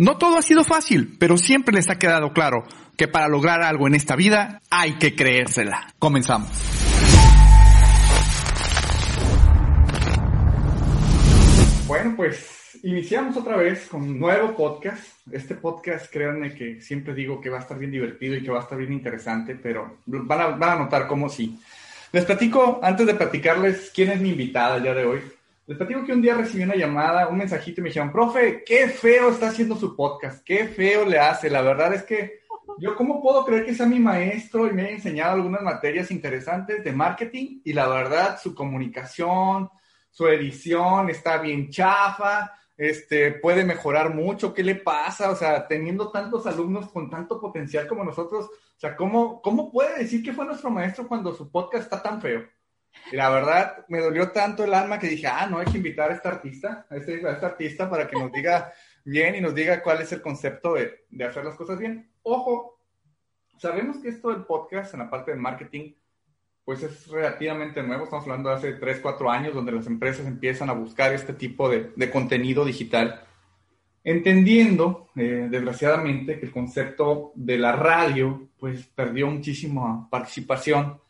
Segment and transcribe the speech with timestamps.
[0.00, 2.64] No todo ha sido fácil, pero siempre les ha quedado claro
[2.96, 5.92] que para lograr algo en esta vida hay que creérsela.
[5.98, 6.48] Comenzamos.
[11.86, 15.06] Bueno, pues iniciamos otra vez con un nuevo podcast.
[15.30, 18.60] Este podcast, créanme que siempre digo que va a estar bien divertido y que va
[18.60, 21.60] a estar bien interesante, pero van a, van a notar cómo sí.
[22.10, 25.20] Les platico, antes de platicarles quién es mi invitada el día de hoy,
[25.70, 28.88] les platico que un día recibí una llamada, un mensajito y me dijeron, profe, qué
[28.88, 31.48] feo está haciendo su podcast, qué feo le hace.
[31.48, 32.40] La verdad es que
[32.78, 36.82] yo cómo puedo creer que sea mi maestro y me haya enseñado algunas materias interesantes
[36.82, 39.70] de marketing y la verdad su comunicación,
[40.10, 45.30] su edición está bien chafa, este, puede mejorar mucho, ¿qué le pasa?
[45.30, 50.00] O sea, teniendo tantos alumnos con tanto potencial como nosotros, o sea, ¿cómo, cómo puede
[50.00, 52.42] decir que fue nuestro maestro cuando su podcast está tan feo?
[53.12, 56.10] Y la verdad, me dolió tanto el alma que dije, ah, no, hay que invitar
[56.10, 58.72] a este artista, a este, a este artista para que nos diga
[59.04, 62.10] bien y nos diga cuál es el concepto de, de hacer las cosas bien.
[62.22, 62.80] Ojo,
[63.58, 65.94] sabemos que esto del podcast en la parte de marketing,
[66.64, 68.04] pues es relativamente nuevo.
[68.04, 71.68] Estamos hablando de hace 3, 4 años, donde las empresas empiezan a buscar este tipo
[71.68, 73.24] de, de contenido digital.
[74.02, 81.00] Entendiendo, eh, desgraciadamente, que el concepto de la radio, pues perdió muchísima participación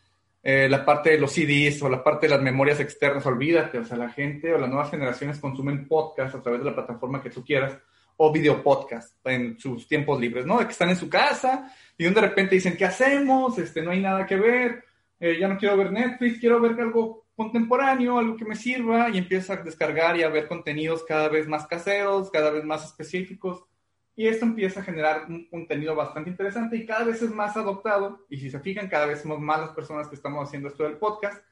[0.43, 3.85] eh, la parte de los CDs o la parte de las memorias externas, olvídate, o
[3.85, 7.31] sea, la gente o las nuevas generaciones consumen podcast a través de la plataforma que
[7.31, 7.77] tú quieras
[8.17, 10.59] o video podcast en sus tiempos libres, ¿no?
[10.59, 13.59] Que están en su casa y de repente dicen, ¿qué hacemos?
[13.59, 14.85] Este, no hay nada que ver,
[15.19, 19.19] eh, ya no quiero ver Netflix, quiero ver algo contemporáneo, algo que me sirva y
[19.19, 23.65] empieza a descargar y a ver contenidos cada vez más caseros, cada vez más específicos
[24.21, 28.27] y esto empieza a generar un contenido bastante interesante y cada vez es más adoptado.
[28.29, 30.99] Y si se fijan, cada vez somos más las personas que estamos haciendo esto del
[30.99, 31.43] podcast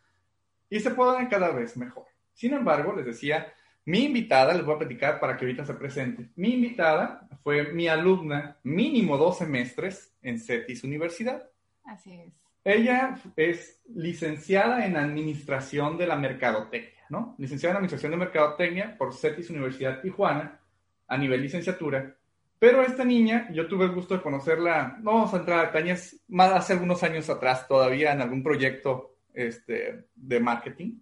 [0.68, 2.04] y se pueden cada vez mejor.
[2.34, 3.54] Sin embargo, les decía,
[3.86, 6.28] mi invitada, les voy a platicar para que ahorita se presente.
[6.36, 11.48] Mi invitada fue mi alumna mínimo dos semestres en CETIS Universidad.
[11.84, 12.34] Así es.
[12.64, 17.34] Ella es licenciada en Administración de la Mercadotecnia, ¿no?
[17.38, 20.60] Licenciada en Administración de Mercadotecnia por CETIS Universidad Tijuana
[21.06, 22.14] a nivel licenciatura
[22.58, 26.22] pero esta niña, yo tuve el gusto de conocerla, no vamos a entrar a detalles,
[26.28, 30.98] más hace algunos años atrás todavía en algún proyecto este, de marketing.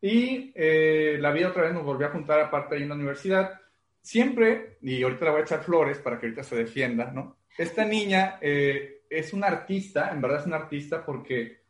[0.00, 3.60] Y eh, la vida otra vez nos volvió a juntar aparte ahí en la universidad.
[4.00, 7.36] Siempre, y ahorita la voy a echar flores para que ahorita se defienda, ¿no?
[7.58, 11.60] Esta niña eh, es una artista, en verdad es una artista porque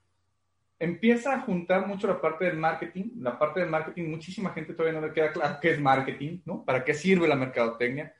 [0.79, 3.11] empieza a juntar mucho la parte del marketing.
[3.17, 6.65] La parte del marketing, muchísima gente todavía no le queda claro qué es marketing, ¿no?
[6.65, 8.15] ¿Para qué sirve la mercadotecnia?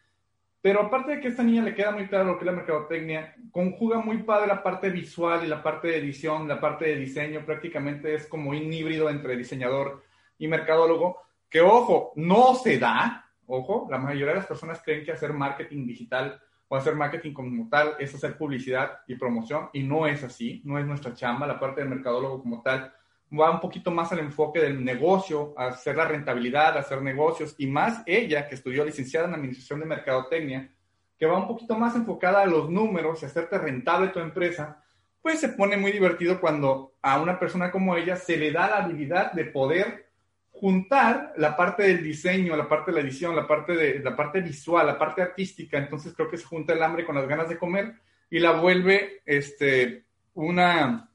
[0.63, 2.53] Pero aparte de que a esta niña le queda muy claro lo que es la
[2.53, 6.97] mercadotecnia, conjuga muy padre la parte visual y la parte de edición, la parte de
[6.97, 10.03] diseño, prácticamente es como un híbrido entre diseñador
[10.39, 15.13] y mercadólogo, que ojo, no se da, ojo, la mayoría de las personas creen que
[15.13, 16.39] hacer marketing digital
[16.69, 20.79] o hacer marketing como tal es hacer publicidad y promoción, y no es así, no
[20.79, 22.93] es nuestra chamba, la parte del mercadólogo como tal
[23.39, 27.55] va un poquito más al enfoque del negocio, a hacer la rentabilidad, a hacer negocios,
[27.59, 30.71] y más ella, que estudió licenciada en Administración de Mercadotecnia,
[31.19, 34.83] que va un poquito más enfocada a los números y hacerte rentable tu empresa,
[35.23, 38.77] pues se pone muy divertido cuando a una persona como ella se le da la
[38.79, 40.11] habilidad de poder
[40.51, 44.41] juntar la parte del diseño, la parte de la edición, la parte, de, la parte
[44.41, 47.59] visual, la parte artística, entonces creo que se junta el hambre con las ganas de
[47.59, 47.95] comer
[48.31, 50.05] y la vuelve este,
[50.35, 51.10] una,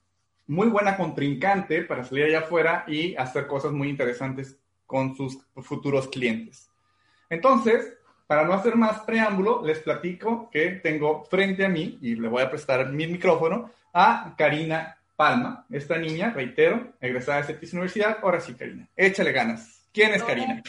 [0.47, 6.07] muy buena contrincante para salir allá afuera y hacer cosas muy interesantes con sus futuros
[6.07, 6.69] clientes.
[7.29, 7.93] Entonces,
[8.27, 12.43] para no hacer más preámbulo, les platico que tengo frente a mí, y le voy
[12.43, 15.65] a prestar mi micrófono, a Karina Palma.
[15.69, 18.17] Esta niña, reitero, egresada de CETIS Universidad.
[18.21, 19.87] Ahora sí, Karina, échale ganas.
[19.91, 20.61] ¿Quién es Karina?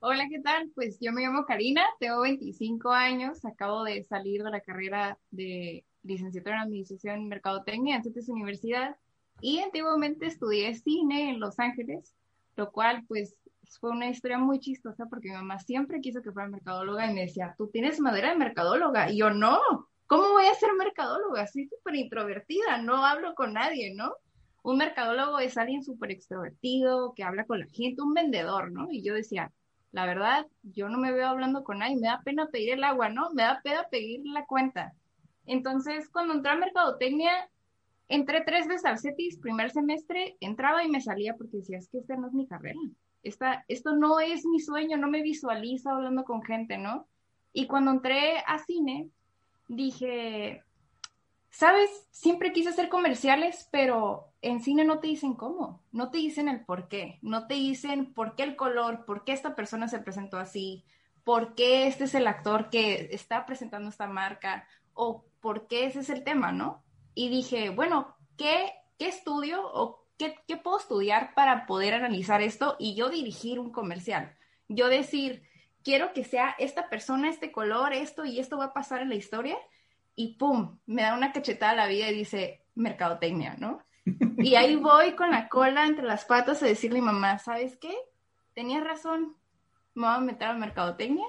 [0.00, 0.70] Hola, ¿qué tal?
[0.74, 5.84] Pues yo me llamo Karina, tengo 25 años, acabo de salir de la carrera de
[6.02, 8.96] licenciatura en Administración y Mercadotecnia en CETIS Universidad
[9.40, 12.14] y antiguamente estudié cine en Los Ángeles,
[12.56, 13.36] lo cual pues
[13.80, 17.22] fue una historia muy chistosa porque mi mamá siempre quiso que fuera mercadóloga y me
[17.22, 19.10] decía, tú tienes madera de mercadóloga.
[19.10, 19.60] Y yo, no,
[20.06, 21.46] ¿cómo voy a ser mercadóloga?
[21.46, 24.14] Soy súper introvertida, no hablo con nadie, ¿no?
[24.62, 28.88] Un mercadólogo es alguien súper extrovertido, que habla con la gente, un vendedor, ¿no?
[28.90, 29.52] Y yo decía,
[29.92, 33.08] la verdad, yo no me veo hablando con nadie, me da pena pedir el agua,
[33.08, 33.30] ¿no?
[33.32, 34.92] Me da pena pedir la cuenta.
[35.46, 37.48] Entonces, cuando entré a Mercadotecnia,
[38.08, 41.98] entré tres veces al CETIS, primer semestre, entraba y me salía porque decía, es que
[41.98, 42.78] esta no es mi carrera.
[43.22, 47.08] Esta, esto no es mi sueño, no me visualizo hablando con gente, ¿no?
[47.52, 49.08] Y cuando entré a cine,
[49.68, 50.62] dije,
[51.50, 56.48] sabes, siempre quise hacer comerciales, pero en cine no te dicen cómo, no te dicen
[56.48, 59.98] el por qué, no te dicen por qué el color, por qué esta persona se
[59.98, 60.84] presentó así,
[61.24, 66.00] por qué este es el actor que está presentando esta marca o por qué ese
[66.00, 66.84] es el tema, ¿no?
[67.16, 72.76] Y dije, bueno, ¿qué, qué estudio o qué, qué puedo estudiar para poder analizar esto
[72.78, 74.36] y yo dirigir un comercial?
[74.68, 75.42] Yo decir,
[75.82, 79.14] quiero que sea esta persona, este color, esto y esto va a pasar en la
[79.14, 79.56] historia
[80.14, 83.82] y pum, me da una cachetada a la vida y dice mercadotecnia, ¿no?
[84.38, 87.78] Y ahí voy con la cola entre las patas a decirle a mi mamá, ¿sabes
[87.78, 87.94] qué?
[88.52, 89.36] Tenías razón,
[89.94, 91.26] me voy a meter a mercadotecnia.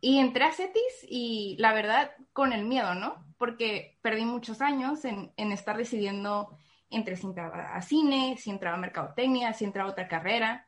[0.00, 3.24] Y entré a CETIS y la verdad, con el miedo, ¿no?
[3.42, 6.56] Porque perdí muchos años en, estar decidiendo
[6.90, 10.64] entre si entraba a cine, si entraba a mercadotecnia, si entraba a otra carrera.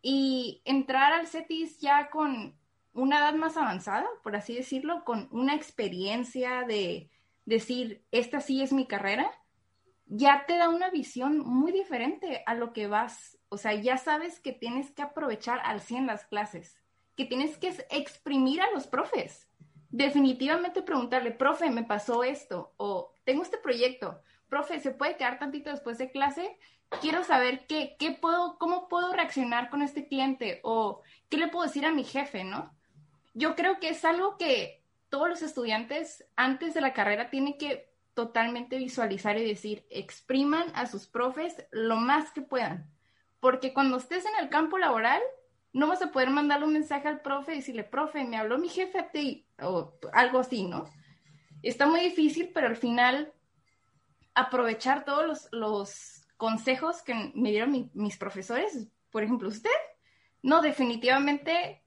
[0.00, 2.56] Y entrar al CETIS ya con
[2.92, 7.10] una edad más avanzada, por así decirlo, con una experiencia de
[7.46, 9.28] decir, esta sí es mi carrera,
[10.06, 14.38] ya te da una visión muy diferente a lo que vas, o sea, ya sabes
[14.38, 16.76] que tienes que aprovechar al 100 las clases,
[17.16, 19.48] que tienes que exprimir a los profes.
[19.94, 25.70] Definitivamente preguntarle, profe, me pasó esto, o tengo este proyecto, profe, ¿se puede quedar tantito
[25.70, 26.58] después de clase?
[27.00, 31.64] Quiero saber qué, qué puedo, cómo puedo reaccionar con este cliente, o qué le puedo
[31.64, 32.74] decir a mi jefe, ¿no?
[33.34, 37.88] Yo creo que es algo que todos los estudiantes antes de la carrera tienen que
[38.14, 42.90] totalmente visualizar y decir, expriman a sus profes lo más que puedan.
[43.38, 45.22] Porque cuando estés en el campo laboral,
[45.74, 48.68] no vas a poder mandarle un mensaje al profe y decirle, profe, me habló mi
[48.68, 50.84] jefe a ti, o algo así, ¿no?
[51.62, 53.32] Está muy difícil, pero al final
[54.34, 59.70] aprovechar todos los, consejos que me dieron mis profesores, por ejemplo, usted,
[60.42, 61.82] no, definitivamente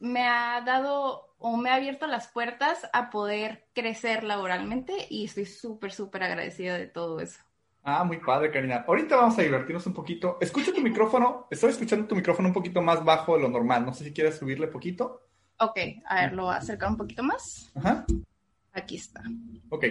[0.00, 5.46] me ha dado o me ha abierto las puertas a poder crecer laboralmente y estoy
[5.46, 7.40] súper, súper agradecida de todo eso.
[7.84, 8.84] Ah, muy padre, Karina.
[8.86, 10.38] Ahorita vamos a divertirnos un poquito.
[10.40, 11.48] Escucha tu micrófono.
[11.50, 13.84] Estoy escuchando tu micrófono un poquito más bajo de lo normal.
[13.84, 15.22] No sé si quieres subirle poquito.
[15.58, 17.72] Ok, a ver, lo voy a acercar un poquito más.
[17.74, 18.04] Ajá.
[18.72, 19.22] Aquí está.
[19.68, 19.84] Ok,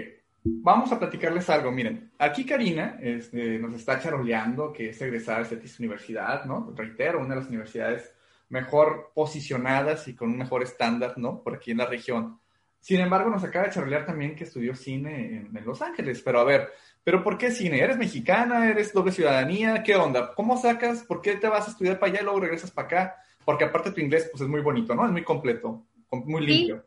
[0.43, 1.71] vamos a platicarles algo.
[1.71, 6.73] Miren, aquí Karina este, nos está charoleando que es egresada de CETIS Universidad, ¿no?
[6.75, 8.13] Reitero, una de las universidades
[8.49, 11.41] mejor posicionadas y con un mejor estándar, ¿no?
[11.41, 12.39] Por aquí en la región.
[12.81, 16.21] Sin embargo, nos acaba de charlar también que estudió cine en, Los Ángeles.
[16.23, 16.69] Pero a ver,
[17.03, 17.80] ¿pero por qué cine?
[17.80, 18.69] ¿Eres mexicana?
[18.69, 19.83] ¿Eres doble ciudadanía?
[19.83, 20.33] ¿Qué onda?
[20.36, 21.03] ¿Cómo sacas?
[21.03, 23.15] ¿Por qué te vas a estudiar para allá y luego regresas para acá?
[23.45, 25.06] Porque aparte tu inglés, pues es muy bonito, ¿no?
[25.06, 26.86] Es muy completo, muy limpio.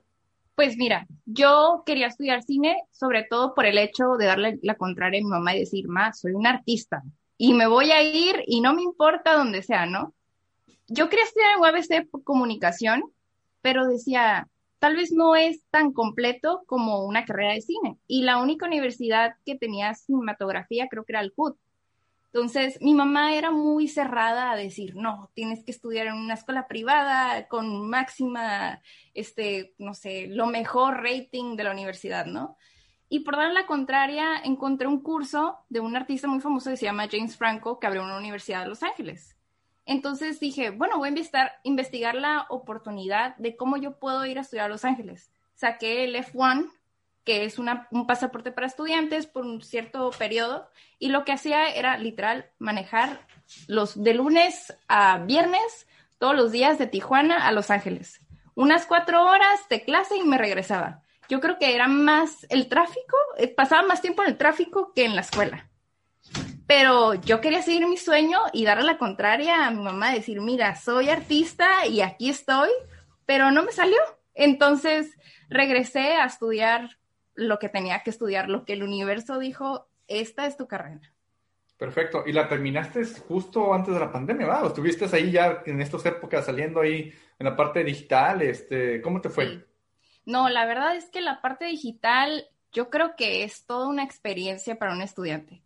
[0.54, 5.20] Pues mira, yo quería estudiar cine sobre todo por el hecho de darle la contraria
[5.20, 7.02] a mi mamá y decir, más, soy un artista
[7.36, 10.14] y me voy a ir y no me importa donde sea, ¿no?
[10.88, 13.04] yo quería estudiar en UABC comunicación,
[13.62, 14.48] pero decía,
[14.84, 17.96] tal vez no es tan completo como una carrera de cine.
[18.06, 21.56] Y la única universidad que tenía cinematografía creo que era el CUT.
[22.26, 26.68] Entonces, mi mamá era muy cerrada a decir, no, tienes que estudiar en una escuela
[26.68, 28.82] privada con máxima,
[29.14, 32.58] este, no sé, lo mejor rating de la universidad, ¿no?
[33.08, 36.84] Y por dar la contraria, encontré un curso de un artista muy famoso que se
[36.84, 39.33] llama James Franco, que abrió una universidad de Los Ángeles.
[39.86, 44.42] Entonces dije, bueno, voy a investigar, investigar la oportunidad de cómo yo puedo ir a
[44.42, 45.30] estudiar a Los Ángeles.
[45.54, 46.70] Saqué el F1,
[47.24, 51.96] que es un pasaporte para estudiantes por un cierto periodo, y lo que hacía era
[51.98, 53.26] literal manejar
[53.66, 55.86] los de lunes a viernes,
[56.18, 58.20] todos los días de Tijuana a Los Ángeles.
[58.54, 61.02] Unas cuatro horas de clase y me regresaba.
[61.28, 65.04] Yo creo que era más el tráfico, eh, pasaba más tiempo en el tráfico que
[65.04, 65.68] en la escuela.
[66.66, 70.76] Pero yo quería seguir mi sueño y darle la contraria a mi mamá, decir, mira,
[70.76, 72.70] soy artista y aquí estoy,
[73.26, 73.98] pero no me salió.
[74.34, 75.14] Entonces
[75.48, 76.98] regresé a estudiar
[77.34, 81.12] lo que tenía que estudiar, lo que el universo dijo, esta es tu carrera.
[81.76, 82.22] Perfecto.
[82.24, 84.64] ¿Y la terminaste justo antes de la pandemia, ¿verdad?
[84.64, 88.40] ¿O estuviste ahí ya en estas épocas saliendo ahí en la parte digital?
[88.40, 89.66] Este, ¿Cómo te fue?
[90.24, 94.78] No, la verdad es que la parte digital yo creo que es toda una experiencia
[94.78, 95.63] para un estudiante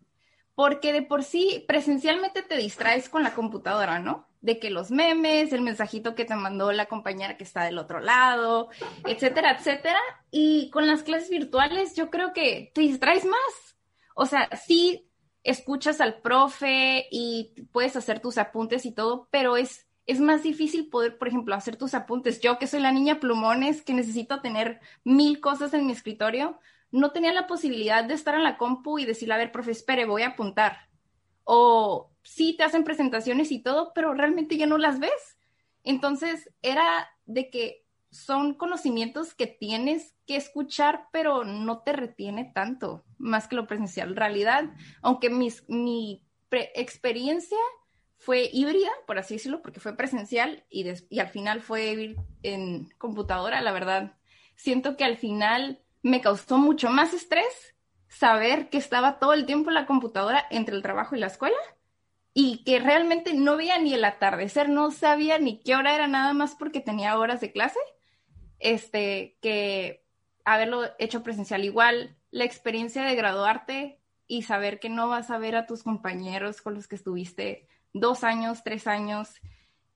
[0.58, 4.26] porque de por sí presencialmente te distraes con la computadora, ¿no?
[4.40, 8.00] De que los memes, el mensajito que te mandó la compañera que está del otro
[8.00, 8.68] lado,
[9.06, 10.00] etcétera, etcétera.
[10.32, 13.78] Y con las clases virtuales yo creo que te distraes más.
[14.16, 15.08] O sea, sí
[15.44, 20.90] escuchas al profe y puedes hacer tus apuntes y todo, pero es, es más difícil
[20.90, 22.40] poder, por ejemplo, hacer tus apuntes.
[22.40, 26.58] Yo que soy la niña plumones, que necesito tener mil cosas en mi escritorio,
[26.90, 30.04] no tenían la posibilidad de estar en la compu y decirle, a ver, profe, espere,
[30.04, 30.88] voy a apuntar.
[31.44, 35.38] O sí te hacen presentaciones y todo, pero realmente ya no las ves.
[35.84, 43.04] Entonces era de que son conocimientos que tienes que escuchar, pero no te retiene tanto,
[43.18, 44.10] más que lo presencial.
[44.10, 44.64] En realidad,
[45.02, 47.58] aunque mi experiencia
[48.18, 53.60] fue híbrida, por así decirlo, porque fue presencial y, y al final fue en computadora,
[53.62, 54.16] la verdad,
[54.56, 57.74] siento que al final me causó mucho más estrés
[58.08, 61.56] saber que estaba todo el tiempo la computadora entre el trabajo y la escuela
[62.34, 66.32] y que realmente no veía ni el atardecer, no sabía ni qué hora era nada
[66.32, 67.80] más porque tenía horas de clase,
[68.58, 70.04] este, que
[70.44, 75.56] haberlo hecho presencial igual, la experiencia de graduarte y saber que no vas a ver
[75.56, 79.34] a tus compañeros con los que estuviste dos años, tres años,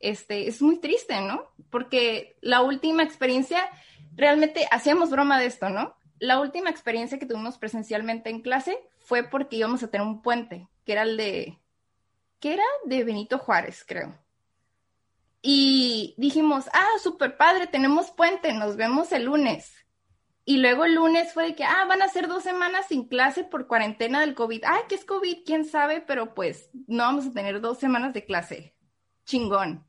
[0.00, 1.46] este, es muy triste, ¿no?
[1.70, 3.62] Porque la última experiencia,
[4.14, 5.94] realmente hacíamos broma de esto, ¿no?
[6.22, 10.68] La última experiencia que tuvimos presencialmente en clase fue porque íbamos a tener un puente,
[10.84, 11.58] que era el de,
[12.38, 14.16] que era de Benito Juárez, creo.
[15.42, 19.74] Y dijimos, ah, súper padre, tenemos puente, nos vemos el lunes.
[20.44, 23.42] Y luego el lunes fue de que, ah, van a ser dos semanas sin clase
[23.42, 24.62] por cuarentena del COVID.
[24.64, 25.38] Ah, ¿qué es COVID?
[25.44, 26.02] ¿Quién sabe?
[26.02, 28.76] Pero pues no vamos a tener dos semanas de clase.
[29.24, 29.84] Chingón.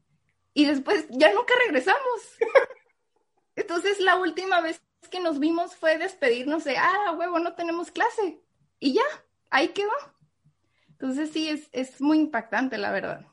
[0.55, 1.99] Y después ya nunca regresamos.
[3.55, 8.41] Entonces la última vez que nos vimos fue despedirnos de, ah, huevo, no tenemos clase.
[8.79, 9.03] Y ya,
[9.49, 9.91] ahí quedó.
[10.89, 13.25] Entonces sí, es, es muy impactante, la verdad.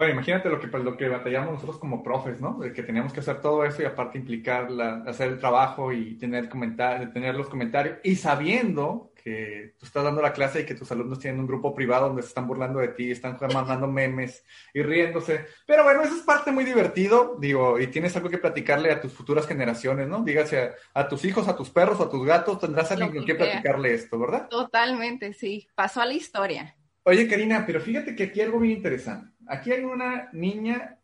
[0.00, 2.58] Bueno, imagínate lo que, pues, lo que batallamos nosotros como profes, ¿no?
[2.58, 6.16] De que teníamos que hacer todo eso y aparte implicar la, hacer el trabajo y
[6.16, 10.74] tener, comentar, tener los comentarios y sabiendo que tú estás dando la clase y que
[10.74, 14.42] tus alumnos tienen un grupo privado donde se están burlando de ti, están mandando memes
[14.72, 15.44] y riéndose.
[15.66, 19.12] Pero bueno, eso es parte muy divertido, digo, y tienes algo que platicarle a tus
[19.12, 20.24] futuras generaciones, ¿no?
[20.24, 23.92] Dígase a, tus hijos, a tus perros, a tus gatos, tendrás alguien con quien platicarle
[23.92, 24.48] esto, ¿verdad?
[24.48, 25.68] Totalmente, sí.
[25.74, 26.74] Pasó a la historia.
[27.02, 29.30] Oye, Karina, pero fíjate que aquí hay algo bien interesante.
[29.50, 30.96] Aquí hay una niña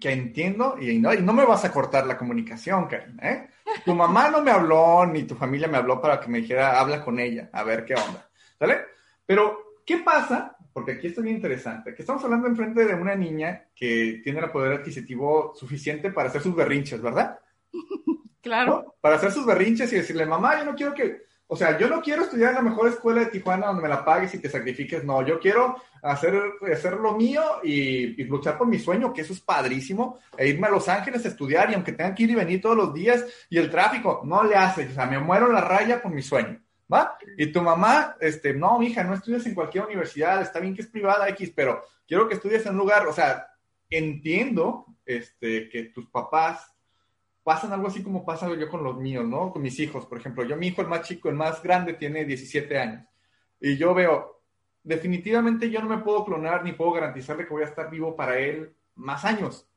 [0.00, 3.50] que entiendo y no, no me vas a cortar la comunicación, Karina, ¿eh?
[3.84, 7.04] Tu mamá no me habló, ni tu familia me habló para que me dijera, habla
[7.04, 8.82] con ella, a ver qué onda, ¿sale?
[9.26, 10.56] Pero, ¿qué pasa?
[10.72, 14.50] Porque aquí está bien interesante, que estamos hablando enfrente de una niña que tiene el
[14.50, 17.38] poder adquisitivo suficiente para hacer sus berrinches, ¿verdad?
[18.42, 18.96] Claro.
[19.00, 22.00] Para hacer sus berrinches y decirle, mamá, yo no quiero que, o sea, yo no
[22.00, 25.04] quiero estudiar en la mejor escuela de Tijuana donde me la pagues y te sacrifiques.
[25.04, 26.34] No, yo quiero hacer,
[26.72, 30.70] hacer lo mío y, luchar por mi sueño, que eso es padrísimo, e irme a
[30.70, 33.58] Los Ángeles a estudiar y aunque tengan que ir y venir todos los días y
[33.58, 34.88] el tráfico, no le hace.
[34.88, 36.58] O sea, me muero la raya por mi sueño.
[36.92, 37.16] ¿Va?
[37.38, 40.88] Y tu mamá, este, no, hija, no estudies en cualquier universidad, está bien que es
[40.88, 43.46] privada X, pero quiero que estudies en un lugar, o sea,
[43.88, 46.71] entiendo este, que tus papás
[47.42, 49.50] pasan algo así como pasa yo con los míos, ¿no?
[49.50, 50.44] Con mis hijos, por ejemplo.
[50.44, 53.04] Yo, mi hijo, el más chico, el más grande, tiene 17 años.
[53.60, 54.42] Y yo veo,
[54.82, 58.38] definitivamente yo no me puedo clonar ni puedo garantizarle que voy a estar vivo para
[58.38, 59.68] él más años.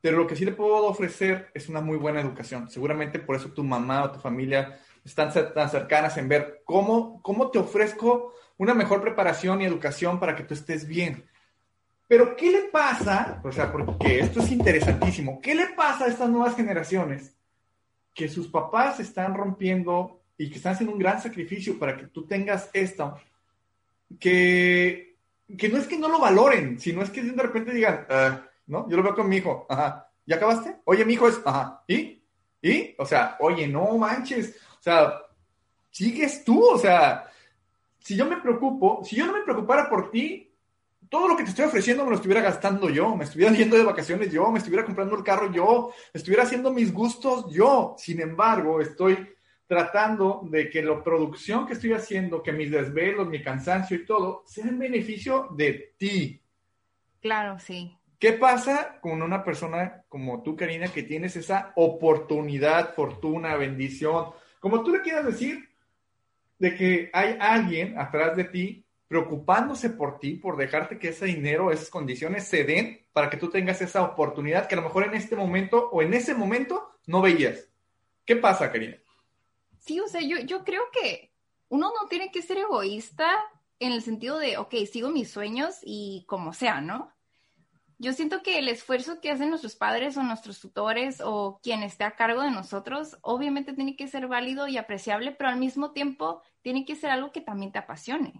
[0.00, 2.68] Pero lo que sí le puedo ofrecer es una muy buena educación.
[2.68, 7.50] Seguramente por eso tu mamá o tu familia están tan cercanas en ver cómo, cómo
[7.50, 11.24] te ofrezco una mejor preparación y educación para que tú estés bien.
[12.14, 13.40] Pero, ¿qué le pasa?
[13.42, 15.40] O sea, porque esto es interesantísimo.
[15.40, 17.34] ¿Qué le pasa a estas nuevas generaciones
[18.14, 22.24] que sus papás están rompiendo y que están haciendo un gran sacrificio para que tú
[22.24, 23.18] tengas esto?
[24.20, 25.16] Que,
[25.58, 28.88] que no es que no lo valoren, sino es que de repente digan, ah", ¿no?
[28.88, 30.76] Yo lo veo con mi hijo, ajá, ¿ya acabaste?
[30.84, 32.22] Oye, mi hijo es, ajá, ¿y?
[32.62, 32.94] ¿Y?
[32.96, 35.14] O sea, oye, no manches, o sea,
[35.90, 37.28] sigues tú, o sea,
[37.98, 40.53] si yo me preocupo, si yo no me preocupara por ti,
[41.08, 43.84] todo lo que te estoy ofreciendo me lo estuviera gastando yo, me estuviera yendo de
[43.84, 47.94] vacaciones yo, me estuviera comprando el carro yo, estuviera haciendo mis gustos yo.
[47.98, 49.34] Sin embargo, estoy
[49.66, 54.42] tratando de que la producción que estoy haciendo, que mis desvelos, mi cansancio y todo,
[54.46, 56.40] sea en beneficio de ti.
[57.20, 57.96] Claro, sí.
[58.18, 64.30] ¿Qué pasa con una persona como tú, Karina, que tienes esa oportunidad, fortuna, bendición,
[64.60, 65.68] como tú le quieras decir,
[66.58, 71.70] de que hay alguien atrás de ti preocupándose por ti, por dejarte que ese dinero,
[71.70, 75.14] esas condiciones se den para que tú tengas esa oportunidad que a lo mejor en
[75.14, 77.68] este momento o en ese momento no veías.
[78.24, 78.96] ¿Qué pasa, Karina?
[79.78, 81.32] Sí, o sea, yo, yo creo que
[81.68, 83.30] uno no tiene que ser egoísta
[83.78, 87.12] en el sentido de, ok, sigo mis sueños y como sea, ¿no?
[87.98, 92.04] Yo siento que el esfuerzo que hacen nuestros padres o nuestros tutores o quien esté
[92.04, 96.42] a cargo de nosotros, obviamente tiene que ser válido y apreciable, pero al mismo tiempo
[96.62, 98.34] tiene que ser algo que también te apasione.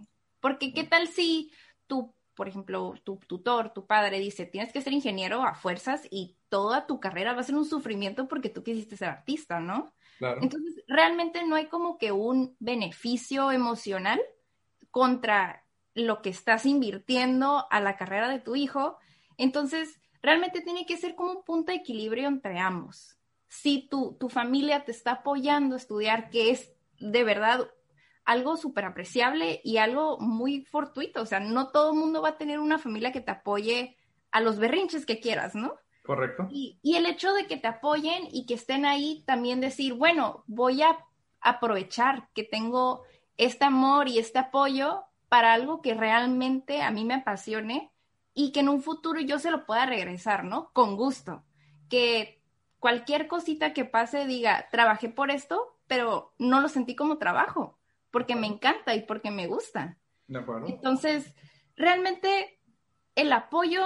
[0.45, 1.51] Porque qué tal si
[1.87, 6.37] tú, por ejemplo, tu tutor, tu padre dice, tienes que ser ingeniero a fuerzas y
[6.49, 9.91] toda tu carrera va a ser un sufrimiento porque tú quisiste ser artista, ¿no?
[10.19, 14.21] Entonces, realmente no hay como que un beneficio emocional
[14.91, 18.99] contra lo que estás invirtiendo a la carrera de tu hijo.
[19.37, 23.17] Entonces, realmente tiene que ser como un punto de equilibrio entre ambos.
[23.47, 27.67] Si tu, tu familia te está apoyando a estudiar, que es de verdad
[28.25, 32.37] algo súper apreciable y algo muy fortuito, o sea, no todo el mundo va a
[32.37, 33.97] tener una familia que te apoye
[34.31, 35.75] a los berrinches que quieras, ¿no?
[36.03, 36.47] Correcto.
[36.51, 40.43] Y, y el hecho de que te apoyen y que estén ahí, también decir, bueno,
[40.47, 40.97] voy a
[41.39, 43.03] aprovechar que tengo
[43.37, 47.91] este amor y este apoyo para algo que realmente a mí me apasione
[48.33, 50.71] y que en un futuro yo se lo pueda regresar, ¿no?
[50.73, 51.43] Con gusto.
[51.89, 52.41] Que
[52.79, 57.74] cualquier cosita que pase diga, trabajé por esto, pero no lo sentí como trabajo,
[58.15, 59.97] porque me encanta y porque me gusta.
[60.27, 60.67] De acuerdo.
[60.67, 61.35] Entonces,
[61.75, 62.61] realmente
[63.13, 63.85] el apoyo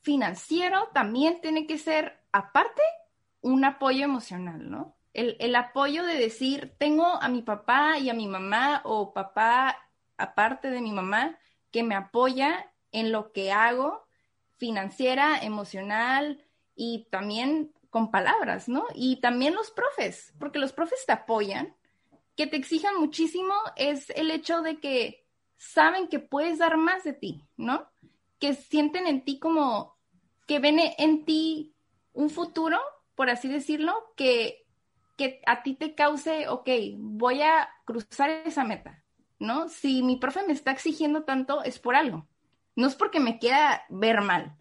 [0.00, 2.80] financiero también tiene que ser, aparte,
[3.42, 4.96] un apoyo emocional, ¿no?
[5.12, 9.76] El, el, apoyo de decir, tengo a mi papá y a mi mamá o papá
[10.16, 11.38] aparte de mi mamá
[11.70, 14.08] que me apoya en lo que hago
[14.56, 16.42] financiera, emocional
[16.74, 18.86] y también con palabras, ¿no?
[18.94, 21.76] Y también los profes, porque los profes te apoyan,
[22.38, 25.26] que te exijan muchísimo es el hecho de que
[25.56, 27.90] saben que puedes dar más de ti, ¿no?
[28.38, 29.98] Que sienten en ti como
[30.46, 31.74] que ven en ti
[32.12, 32.78] un futuro,
[33.16, 34.64] por así decirlo, que,
[35.16, 39.02] que a ti te cause, ok, voy a cruzar esa meta,
[39.40, 39.68] ¿no?
[39.68, 42.28] Si mi profe me está exigiendo tanto, es por algo.
[42.76, 44.56] No es porque me quiera ver mal,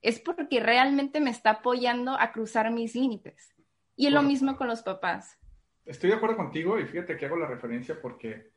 [0.00, 3.52] es porque realmente me está apoyando a cruzar mis límites.
[3.96, 5.36] Y es lo mismo con los papás.
[5.86, 8.50] Estoy de acuerdo contigo y fíjate que hago la referencia porque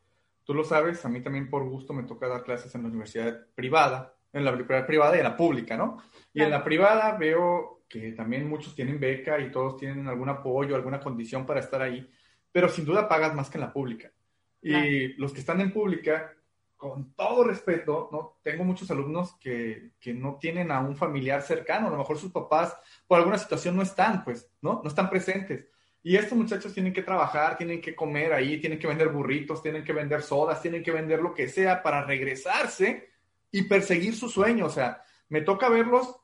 [0.44, 3.46] tú lo sabes, a mí también por gusto me toca dar clases en la universidad
[3.54, 6.02] privada, en la universidad privada y en la pública, ¿no?
[6.34, 10.76] Y en la privada veo que también muchos tienen beca y todos tienen algún apoyo,
[10.76, 12.10] alguna condición para estar ahí,
[12.52, 14.12] pero sin duda pagas más que en la pública.
[14.62, 16.34] Y los que están en pública,
[16.76, 18.40] con todo respeto, ¿no?
[18.42, 22.32] Tengo muchos alumnos que, que, no tienen a un familiar cercano, a lo mejor sus
[22.32, 22.76] papás
[23.06, 24.82] por alguna situación no están, pues, ¿no?
[24.84, 25.68] No están presentes.
[26.10, 29.84] Y estos muchachos tienen que trabajar, tienen que comer ahí, tienen que vender burritos, tienen
[29.84, 33.12] que vender sodas, tienen que vender lo que sea para regresarse
[33.52, 34.66] y perseguir su sueño.
[34.66, 36.20] O sea, me toca verlos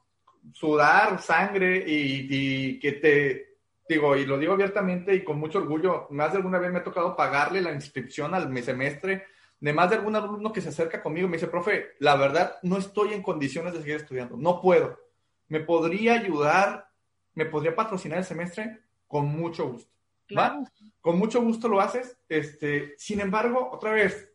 [0.53, 6.07] sudar sangre y, y que te, digo, y lo digo abiertamente y con mucho orgullo,
[6.09, 9.25] más de alguna vez me ha tocado pagarle la inscripción al mi semestre
[9.59, 12.57] de más de algún alumno que se acerca conmigo y me dice, profe, la verdad
[12.63, 14.99] no estoy en condiciones de seguir estudiando, no puedo.
[15.47, 16.89] ¿Me podría ayudar?
[17.35, 18.84] ¿Me podría patrocinar el semestre?
[19.15, 19.89] Con mucho gusto.
[20.37, 20.61] ¿Va?
[20.99, 22.17] Con mucho gusto lo haces.
[22.27, 24.29] Este, sin embargo, otra vez,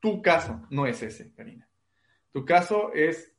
[0.00, 1.68] tu caso no es ese, Karina.
[2.32, 3.34] Tu caso es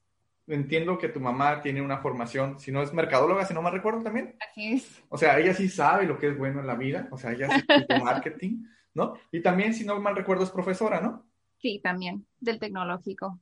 [0.45, 4.03] entiendo que tu mamá tiene una formación, si no es mercadóloga, si no me recuerdo
[4.03, 4.35] también.
[4.47, 5.03] Así es.
[5.09, 7.49] O sea, ella sí sabe lo que es bueno en la vida, o sea, ella
[7.49, 7.65] sí
[7.99, 9.15] marketing, ¿no?
[9.31, 11.25] Y también, si no mal recuerdo, es profesora, ¿no?
[11.57, 13.39] Sí, también, del tecnológico.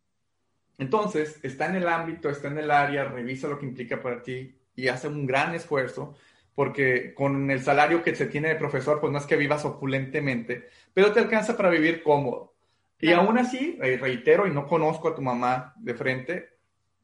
[0.78, 4.56] Entonces, está en el ámbito, está en el área, revisa lo que implica para ti
[4.78, 6.16] y hace un gran esfuerzo,
[6.56, 10.70] porque con el salario que se tiene de profesor, pues no es que vivas opulentemente,
[10.94, 12.54] pero te alcanza para vivir cómodo.
[13.00, 16.54] Y aún así, reitero, y no conozco a tu mamá de frente,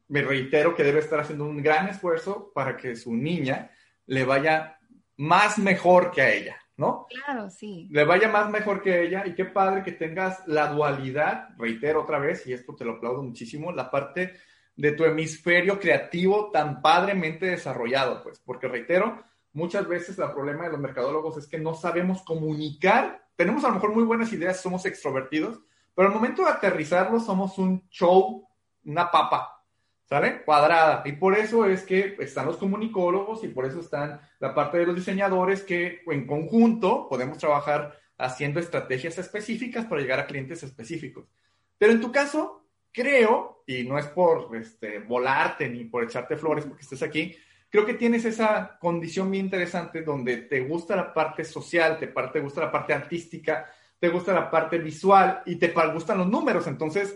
[0.08, 3.70] me reitero que debe estar haciendo un gran esfuerzo para que su niña
[4.06, 4.78] le vaya
[5.18, 7.06] más mejor que a ella, ¿no?
[7.10, 7.86] Claro, sí.
[7.90, 12.18] Le vaya más mejor que ella y qué padre que tengas la dualidad, reitero otra
[12.18, 14.32] vez, y esto te lo aplaudo muchísimo, la parte
[14.76, 20.72] de tu hemisferio creativo tan padremente desarrollado, pues, porque reitero, muchas veces el problema de
[20.72, 24.86] los mercadólogos es que no sabemos comunicar, tenemos a lo mejor muy buenas ideas, somos
[24.86, 25.60] extrovertidos,
[25.94, 28.46] pero al momento de aterrizarlo somos un show,
[28.84, 29.64] una papa,
[30.04, 30.42] ¿sale?
[30.44, 31.02] Cuadrada.
[31.04, 34.86] Y por eso es que están los comunicólogos y por eso están la parte de
[34.86, 41.26] los diseñadores que en conjunto podemos trabajar haciendo estrategias específicas para llegar a clientes específicos.
[41.78, 46.66] Pero en tu caso, creo, y no es por este, volarte ni por echarte flores
[46.66, 47.34] porque estés aquí,
[47.70, 52.40] creo que tienes esa condición bien interesante donde te gusta la parte social, te, te
[52.40, 56.66] gusta la parte artística, te gusta la parte visual y te gustan los números.
[56.66, 57.14] Entonces,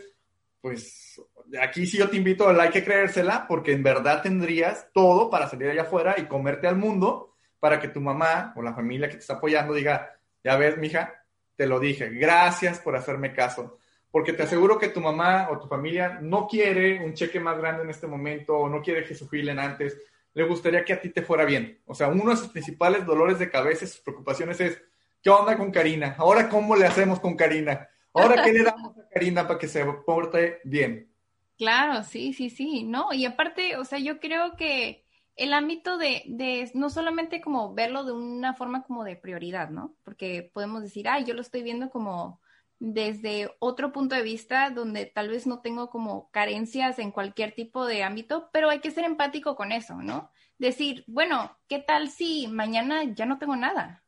[0.60, 1.20] pues
[1.60, 5.68] aquí sí yo te invito, hay que creérsela, porque en verdad tendrías todo para salir
[5.68, 9.20] allá afuera y comerte al mundo para que tu mamá o la familia que te
[9.20, 11.24] está apoyando diga, ya ves, mija,
[11.56, 13.78] te lo dije, gracias por hacerme caso.
[14.10, 17.82] Porque te aseguro que tu mamá o tu familia no quiere un cheque más grande
[17.82, 19.98] en este momento o no quiere que su jubilen antes.
[20.34, 21.80] Le gustaría que a ti te fuera bien.
[21.86, 24.82] O sea, uno de sus principales dolores de cabeza, sus preocupaciones es,
[25.22, 26.16] ¿qué onda con Karina?
[26.18, 27.88] Ahora, ¿cómo le hacemos con Karina?
[28.12, 31.12] Ahora, ¿qué le damos a Karina para que se porte bien?
[31.56, 33.12] Claro, sí, sí, sí, ¿no?
[33.12, 35.04] Y aparte, o sea, yo creo que
[35.36, 39.96] el ámbito de, de, no solamente como verlo de una forma como de prioridad, ¿no?
[40.04, 42.40] Porque podemos decir, ay, yo lo estoy viendo como
[42.78, 47.87] desde otro punto de vista donde tal vez no tengo como carencias en cualquier tipo
[47.87, 50.30] de ámbito, pero hay que ser empático con eso, ¿no?
[50.58, 54.02] Decir, bueno, ¿qué tal si mañana ya no tengo nada?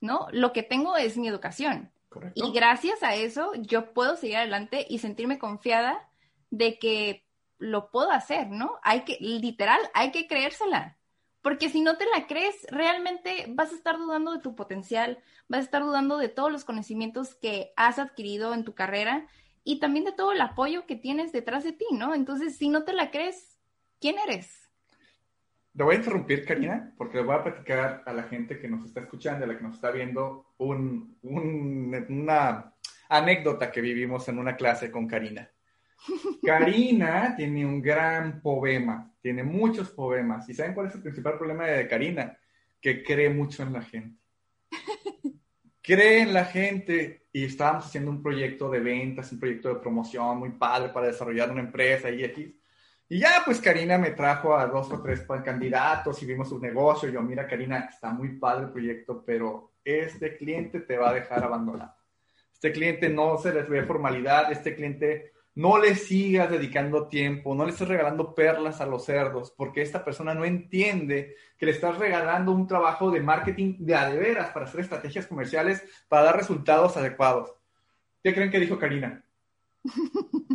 [0.00, 0.28] ¿No?
[0.32, 1.92] Lo que tengo es mi educación.
[2.34, 6.08] Y gracias a eso yo puedo seguir adelante y sentirme confiada
[6.50, 7.26] de que
[7.58, 8.78] lo puedo hacer, ¿no?
[8.82, 10.96] Hay que, literal, hay que creérsela.
[11.46, 15.60] Porque si no te la crees, realmente vas a estar dudando de tu potencial, vas
[15.60, 19.28] a estar dudando de todos los conocimientos que has adquirido en tu carrera
[19.62, 22.16] y también de todo el apoyo que tienes detrás de ti, ¿no?
[22.16, 23.60] Entonces, si no te la crees,
[24.00, 24.68] ¿quién eres?
[25.76, 28.84] Te voy a interrumpir, Karina, porque le voy a platicar a la gente que nos
[28.84, 32.74] está escuchando, a la que nos está viendo, un, una
[33.08, 35.48] anécdota que vivimos en una clase con Karina.
[36.44, 40.48] Karina tiene un gran poema, tiene muchos poemas.
[40.48, 42.36] ¿Y saben cuál es el principal problema de Karina?
[42.80, 44.20] Que cree mucho en la gente.
[45.82, 50.38] Cree en la gente y estábamos haciendo un proyecto de ventas, un proyecto de promoción
[50.38, 52.60] muy padre para desarrollar una empresa y aquí.
[53.08, 57.08] Y ya, pues Karina me trajo a dos o tres candidatos y vimos su negocio.
[57.08, 61.44] Yo, mira, Karina, está muy padre el proyecto, pero este cliente te va a dejar
[61.44, 61.94] abandonado.
[62.52, 67.64] Este cliente no se les ve formalidad, este cliente no le sigas dedicando tiempo, no
[67.64, 71.98] le estés regalando perlas a los cerdos, porque esta persona no entiende que le estás
[71.98, 76.36] regalando un trabajo de marketing de a de veras para hacer estrategias comerciales para dar
[76.36, 77.54] resultados adecuados.
[78.22, 79.24] ¿Qué creen que dijo Karina?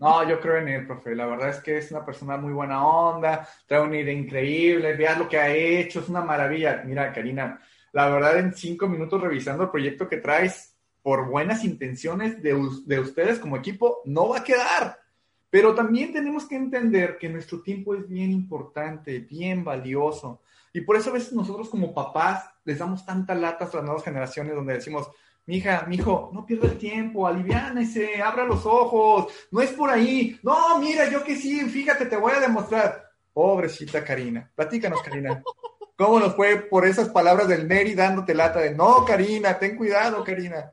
[0.00, 1.14] No, yo creo en él, profe.
[1.14, 5.18] La verdad es que es una persona muy buena onda, trae una idea increíble, veas
[5.18, 6.82] lo que ha hecho, es una maravilla.
[6.84, 7.60] Mira, Karina,
[7.92, 10.69] la verdad en cinco minutos revisando el proyecto que traes,
[11.02, 15.00] por buenas intenciones de, ustedes como equipo, no va a quedar.
[15.48, 20.42] Pero también tenemos que entender que nuestro tiempo es bien importante, bien valioso.
[20.72, 24.04] Y por eso a veces nosotros como papás les damos tanta latas a las nuevas
[24.04, 25.10] generaciones donde decimos,
[25.46, 30.38] mija, mijo, no pierda el tiempo, aliviánese, abra los ojos, no es por ahí.
[30.42, 33.10] No, mira, yo que sí, fíjate, te voy a demostrar.
[33.32, 34.48] Pobrecita Karina.
[34.54, 35.42] Platícanos, Karina.
[35.96, 40.24] ¿Cómo nos fue por esas palabras del Neri dándote lata de, no, Karina, ten cuidado,
[40.24, 40.72] Karina?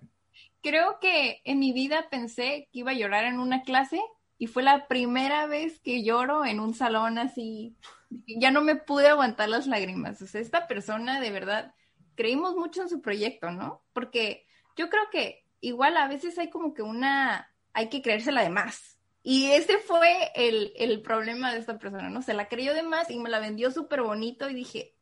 [0.68, 4.02] Creo que en mi vida pensé que iba a llorar en una clase
[4.38, 7.78] y fue la primera vez que lloro en un salón así.
[8.10, 10.22] Ya no me pude aguantar las lágrimas.
[10.22, 11.74] O sea, esta persona de verdad,
[12.16, 13.82] creímos mucho en su proyecto, ¿no?
[13.94, 18.50] Porque yo creo que igual a veces hay como que una, hay que creérsela de
[18.50, 19.00] más.
[19.24, 22.22] Y ese fue el, el problema de esta persona, ¿no?
[22.22, 24.96] Se la creyó de más y me la vendió súper bonito y dije,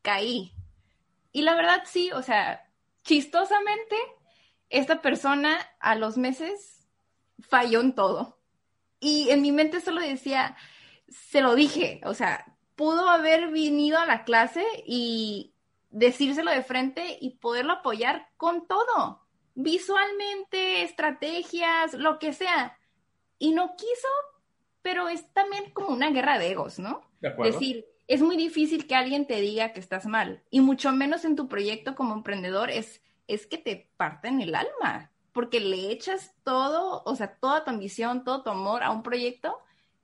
[0.00, 0.54] caí.
[1.32, 2.66] Y la verdad sí, o sea,
[3.04, 3.96] chistosamente
[4.72, 6.88] esta persona a los meses
[7.40, 8.38] falló en todo.
[8.98, 10.56] Y en mi mente solo decía,
[11.08, 15.54] se lo dije, o sea, pudo haber venido a la clase y
[15.90, 22.78] decírselo de frente y poderlo apoyar con todo, visualmente, estrategias, lo que sea.
[23.38, 24.08] Y no quiso,
[24.80, 27.02] pero es también como una guerra de egos, ¿no?
[27.20, 31.24] De Decir, es muy difícil que alguien te diga que estás mal, y mucho menos
[31.24, 36.34] en tu proyecto como emprendedor es es que te parten el alma, porque le echas
[36.44, 39.58] todo, o sea, toda tu ambición, todo tu amor a un proyecto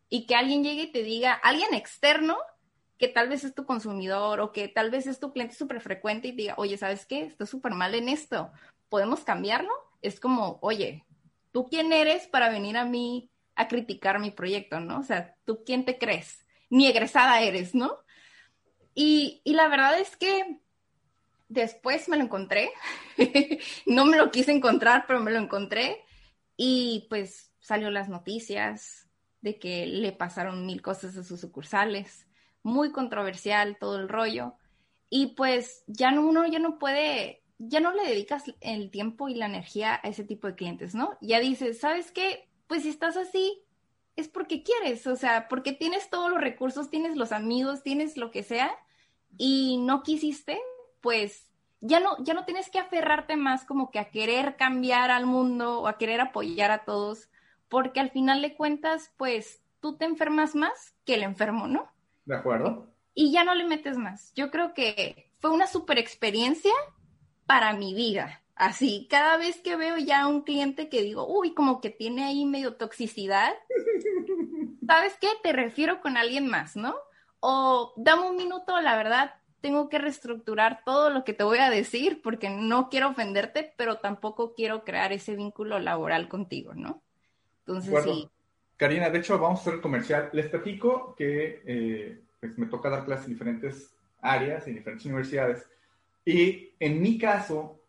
[0.09, 2.39] y que alguien llegue y te diga, alguien externo,
[2.99, 6.29] que tal vez es tu consumidor o que tal vez es tu cliente súper frecuente
[6.29, 7.23] y te diga, oye, ¿sabes qué?
[7.23, 8.51] Estoy súper mal en esto,
[8.89, 9.71] ¿podemos cambiarlo?
[10.03, 11.05] Es como, oye,
[11.53, 14.99] ¿tú quién eres para venir a mí a criticar mi proyecto, no?
[14.99, 16.45] O sea, ¿tú quién te crees?
[16.71, 17.99] Ni egresada eres, ¿no?
[18.95, 20.59] Y, y la verdad es que
[21.49, 22.71] Después me lo encontré.
[23.87, 26.05] no me lo quise encontrar, pero me lo encontré.
[26.57, 29.09] Y pues salió las noticias
[29.41, 32.27] de que le pasaron mil cosas a sus sucursales.
[32.63, 34.55] Muy controversial todo el rollo.
[35.11, 39.35] Y pues ya no, uno ya no puede, ya no le dedicas el tiempo y
[39.35, 41.17] la energía a ese tipo de clientes, ¿no?
[41.21, 42.49] Ya dices, ¿sabes qué?
[42.67, 43.63] Pues si estás así,
[44.17, 48.31] es porque quieres, o sea, porque tienes todos los recursos, tienes los amigos, tienes lo
[48.31, 48.71] que sea,
[49.39, 50.61] y no quisiste,
[51.01, 51.49] pues
[51.81, 55.81] ya no, ya no tienes que aferrarte más como que a querer cambiar al mundo
[55.81, 57.29] o a querer apoyar a todos,
[57.69, 61.91] porque al final de cuentas, pues tú te enfermas más que el enfermo, ¿no?
[62.25, 62.89] De acuerdo.
[63.15, 64.33] Y ya no le metes más.
[64.35, 66.73] Yo creo que fue una super experiencia
[67.47, 68.43] para mi vida.
[68.55, 72.45] Así, cada vez que veo ya un cliente que digo, uy, como que tiene ahí
[72.45, 73.53] medio toxicidad,
[74.87, 75.29] ¿sabes qué?
[75.43, 76.97] Te refiero con alguien más, ¿no?
[77.39, 81.71] O dame un minuto, la verdad, tengo que reestructurar todo lo que te voy a
[81.71, 87.03] decir porque no quiero ofenderte, pero tampoco quiero crear ese vínculo laboral contigo, ¿no?
[87.61, 88.29] Entonces, sí.
[88.77, 90.31] Karina, de hecho, vamos a hacer el comercial.
[90.33, 95.67] Les platico que eh, pues me toca dar clases en diferentes áreas, en diferentes universidades.
[96.25, 97.81] Y en mi caso,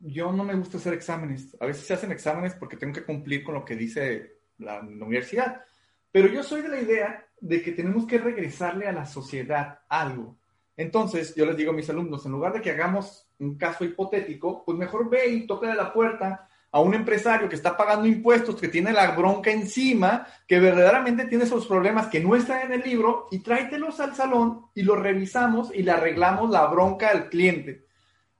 [0.00, 1.56] yo no me gusta hacer exámenes.
[1.60, 5.04] A veces se hacen exámenes porque tengo que cumplir con lo que dice la, la
[5.06, 5.64] universidad.
[6.12, 10.36] Pero yo soy de la idea de que tenemos que regresarle a la sociedad algo.
[10.76, 14.64] Entonces, yo les digo a mis alumnos, en lugar de que hagamos un caso hipotético,
[14.64, 18.60] pues mejor ve y toca de la puerta a un empresario que está pagando impuestos,
[18.60, 22.80] que tiene la bronca encima, que verdaderamente tiene esos problemas que no están en el
[22.80, 27.84] libro, y tráetelos al salón y los revisamos y le arreglamos la bronca al cliente.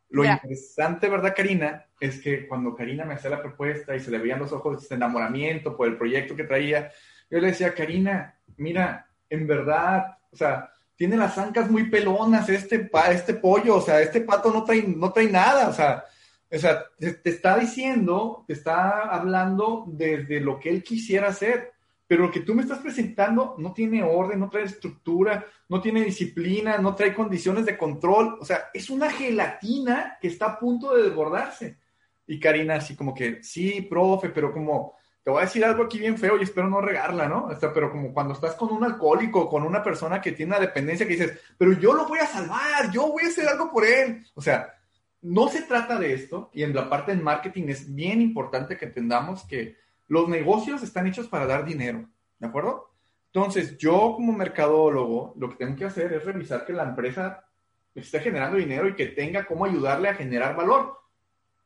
[0.09, 1.87] Lo interesante, ¿verdad, Karina?
[2.01, 4.97] Es que cuando Karina me hacía la propuesta y se le veían los ojos de
[4.97, 6.90] enamoramiento por el proyecto que traía,
[7.31, 12.90] yo le decía, Karina, mira, en verdad, o sea, tiene las ancas muy pelonas este,
[13.11, 16.04] este pollo, o sea, este pato no trae, no trae nada, o sea,
[16.50, 21.72] o sea, te, está diciendo, te está hablando desde lo que él quisiera hacer,
[22.07, 26.04] pero lo que tú me estás presentando no tiene orden, no trae estructura, no tiene
[26.04, 30.94] disciplina, no trae condiciones de control, o sea, es una gelatina que está a punto
[30.94, 31.78] de desbordarse.
[32.26, 35.98] Y Karina así como que, sí, profe, pero como, te voy a decir algo aquí
[35.98, 37.46] bien feo y espero no regarla, ¿no?
[37.46, 40.60] O sea, pero como cuando estás con un alcohólico, con una persona que tiene una
[40.60, 43.87] dependencia que dices, pero yo lo voy a salvar, yo voy a hacer algo por
[43.87, 44.22] él.
[44.34, 44.74] O sea,
[45.22, 48.84] no se trata de esto, y en la parte del marketing es bien importante que
[48.84, 49.76] entendamos que
[50.08, 52.06] los negocios están hechos para dar dinero,
[52.38, 52.90] ¿de acuerdo?
[53.32, 57.46] Entonces, yo como mercadólogo, lo que tengo que hacer es revisar que la empresa
[57.94, 60.98] esté generando dinero y que tenga cómo ayudarle a generar valor.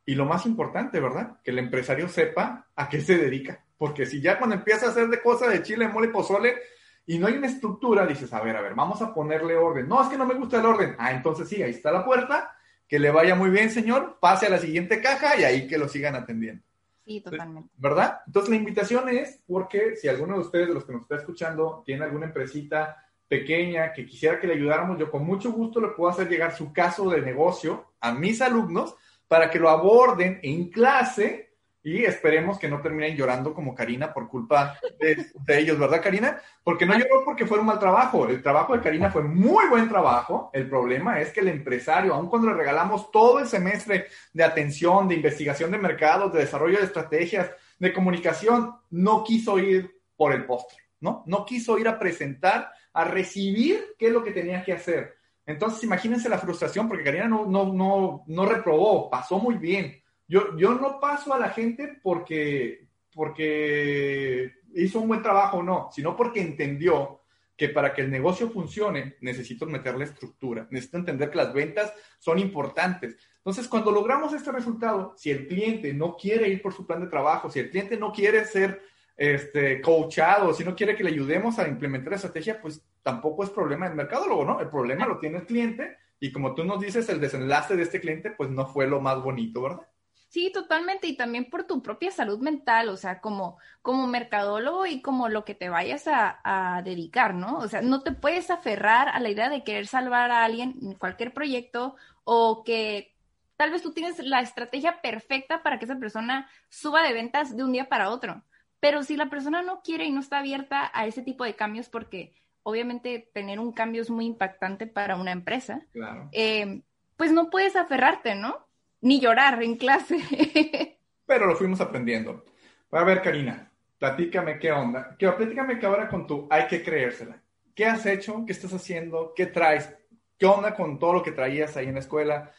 [0.09, 1.37] Y lo más importante, ¿verdad?
[1.45, 3.63] Que el empresario sepa a qué se dedica.
[3.77, 6.57] Porque si ya cuando empieza a hacer de cosas de chile, mole, pozole,
[7.05, 9.87] y no hay una estructura, dices, a ver, a ver, vamos a ponerle orden.
[9.87, 10.97] No, es que no me gusta el orden.
[10.99, 12.57] Ah, entonces sí, ahí está la puerta
[12.89, 15.89] que le vaya muy bien, señor, pase a la siguiente caja y ahí que lo
[15.89, 16.65] sigan atendiendo.
[17.05, 17.69] Sí, totalmente.
[17.77, 18.21] ¿Verdad?
[18.27, 21.83] Entonces la invitación es porque si alguno de ustedes, de los que nos está escuchando,
[21.85, 22.97] tiene alguna empresita
[23.29, 26.73] pequeña que quisiera que le ayudáramos, yo con mucho gusto le puedo hacer llegar su
[26.73, 28.97] caso de negocio a mis alumnos
[29.29, 31.49] para que lo aborden en clase
[31.83, 36.41] y esperemos que no terminen llorando como Karina por culpa de, ellos, ¿verdad, Karina?
[36.63, 38.29] Porque no lloró porque fue un mal trabajo.
[38.29, 40.51] El trabajo de Karina fue muy buen trabajo.
[40.53, 45.09] El problema es que el empresario, aun cuando le regalamos todo el semestre de atención,
[45.09, 50.45] de investigación de mercados, de desarrollo de estrategias, de comunicación, no quiso ir por el
[50.45, 51.23] postre, ¿no?
[51.27, 55.18] No quiso ir a presentar, a recibir qué es lo que tenía que hacer.
[55.49, 60.57] Entonces, imagínense la frustración, porque Karina no, no, no, no reprobó, pasó muy bien yo,
[60.59, 66.15] yo no paso a la gente porque, porque hizo un buen trabajo o no, sino
[66.15, 67.23] porque entendió
[67.57, 72.39] que para que el negocio funcione necesito meterle estructura, necesito entender que las ventas son
[72.39, 73.17] importantes.
[73.39, 77.09] Entonces, cuando logramos este resultado, si el cliente no quiere ir por su plan de
[77.09, 78.83] trabajo, si el cliente no quiere ser
[79.19, 83.51] este, coachado, si no quiere que le ayudemos a implementar la estrategia, pues tampoco es
[83.51, 84.61] problema del mercadólogo, ¿no?
[84.61, 88.01] El problema lo tiene el cliente y como tú nos dices, el desenlace de este
[88.01, 89.87] cliente, pues no fue lo más bonito, ¿verdad?
[90.29, 95.01] Sí, totalmente, y también por tu propia salud mental, o sea, como, como mercadólogo y
[95.01, 97.59] como lo que te vayas a, dedicar, ¿no?
[97.59, 100.95] O sea, no te puedes aferrar a la idea de querer salvar a alguien en
[100.95, 103.17] cualquier proyecto o que
[103.57, 107.65] tal vez tú tienes la estrategia perfecta para que esa persona suba de ventas de
[107.65, 108.45] un día para otro.
[108.81, 111.89] Pero si la persona no quiere y no está abierta a ese tipo de cambios,
[111.89, 115.87] porque obviamente tener un cambio es muy impactante para una empresa,
[116.33, 116.83] eh,
[117.17, 118.69] pues no puedes aferrarte, ¿no?
[119.01, 120.19] ni llorar en clase.
[121.27, 122.45] Pero lo fuimos aprendiendo.
[122.91, 125.17] A ver, Karina, platícame qué onda.
[125.19, 127.41] Que, platícame que ahora con tu hay que creérsela.
[127.75, 128.45] ¿Qué has hecho?
[128.47, 129.33] ¿Qué estás haciendo?
[129.37, 129.95] ¿Qué traes?
[130.39, 132.53] ¿Qué onda con todo lo que traías ahí en la escuela?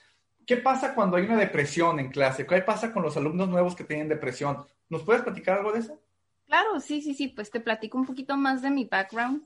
[0.46, 2.46] ¿Qué pasa cuando hay una depresión en clase?
[2.46, 4.66] ¿Qué pasa con los alumnos nuevos que tienen depresión?
[4.90, 6.00] ¿Nos puedes platicar algo de eso?
[6.50, 7.28] Claro, sí, sí, sí.
[7.28, 9.44] Pues te platico un poquito más de mi background.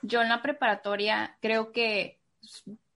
[0.00, 2.20] Yo en la preparatoria creo que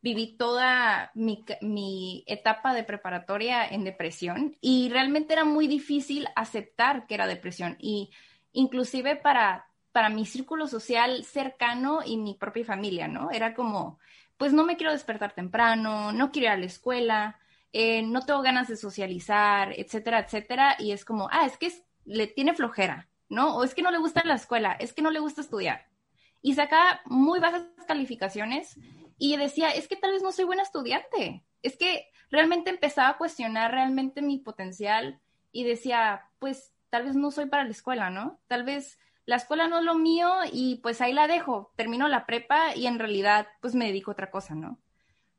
[0.01, 7.15] viví toda mi, etapa de preparatoria en depresión y realmente era muy difícil aceptar que
[7.15, 8.11] era depresión y
[8.53, 13.31] inclusive para, para mi círculo social cercano y mi propia familia, ¿no?
[13.31, 13.99] Era como,
[14.39, 17.39] pues no me quiero despertar temprano, no quiero ir a la escuela,
[17.73, 21.71] eh, no tengo ganas de socializar, etcétera, etcétera, y es como, ah, es que
[22.05, 23.57] le tiene flojera, ¿no?
[23.57, 25.87] O es que no le gusta la escuela, es que no le gusta estudiar.
[26.43, 28.79] Y sacaba muy bajas calificaciones
[29.19, 33.17] y decía, es que tal vez no soy buena estudiante, es que realmente empezaba a
[33.17, 38.41] cuestionar realmente mi potencial y decía, pues tal vez no soy para la escuela, ¿no?
[38.49, 42.27] Tal vez la escuela no es lo mío y pues ahí la dejo, termino la
[42.27, 44.79] prepa y en realidad pues me dedico a otra cosa, ¿no?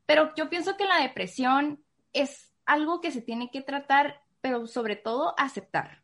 [0.06, 4.96] Pero yo pienso que la depresión es algo que se tiene que tratar, pero sobre
[4.96, 6.03] todo aceptar.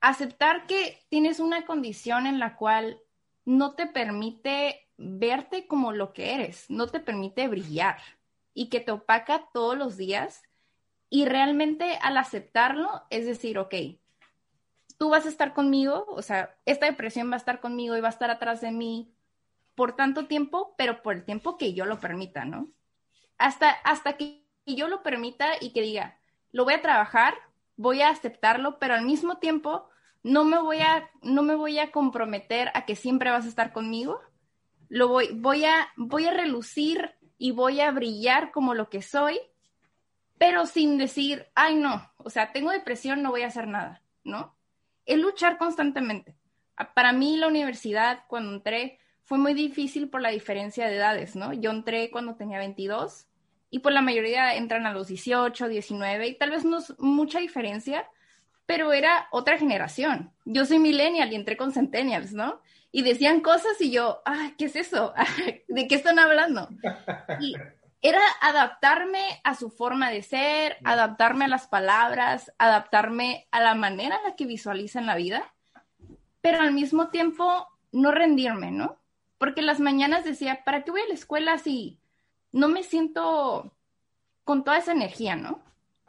[0.00, 3.00] Aceptar que tienes una condición en la cual
[3.44, 7.98] no te permite verte como lo que eres, no te permite brillar
[8.52, 10.42] y que te opaca todos los días.
[11.10, 13.74] Y realmente al aceptarlo, es decir, ok,
[14.98, 18.08] tú vas a estar conmigo, o sea, esta depresión va a estar conmigo y va
[18.08, 19.14] a estar atrás de mí
[19.74, 22.68] por tanto tiempo, pero por el tiempo que yo lo permita, ¿no?
[23.38, 26.18] Hasta, hasta que yo lo permita y que diga,
[26.50, 27.34] lo voy a trabajar,
[27.78, 29.88] voy a aceptarlo, pero al mismo tiempo
[30.22, 33.72] no me voy a, no me voy a comprometer a que siempre vas a estar
[33.72, 34.20] conmigo.
[34.90, 39.38] Lo voy, voy a, voy a relucir y voy a brillar como lo que soy,
[40.38, 44.56] pero sin decir, ay no, o sea, tengo depresión, no voy a hacer nada, ¿no?
[45.06, 46.36] Es luchar constantemente.
[46.94, 51.52] Para mí la universidad, cuando entré, fue muy difícil por la diferencia de edades, ¿no?
[51.52, 53.27] Yo entré cuando tenía 22
[53.70, 57.38] y por la mayoría entran a los 18, 19 y tal vez no es mucha
[57.38, 58.08] diferencia,
[58.66, 60.32] pero era otra generación.
[60.44, 62.60] Yo soy millennial y entré con centennials, ¿no?
[62.90, 65.12] Y decían cosas y yo, ah, ¿qué es eso?
[65.68, 66.68] ¿De qué están hablando?
[67.40, 67.54] Y
[68.00, 74.16] era adaptarme a su forma de ser, adaptarme a las palabras, adaptarme a la manera
[74.18, 75.52] en la que visualizan la vida,
[76.40, 78.98] pero al mismo tiempo no rendirme, ¿no?
[79.38, 81.98] porque las mañanas decía, ¿para qué voy a la escuela si
[82.58, 83.72] no me siento
[84.42, 85.62] con toda esa energía, ¿no?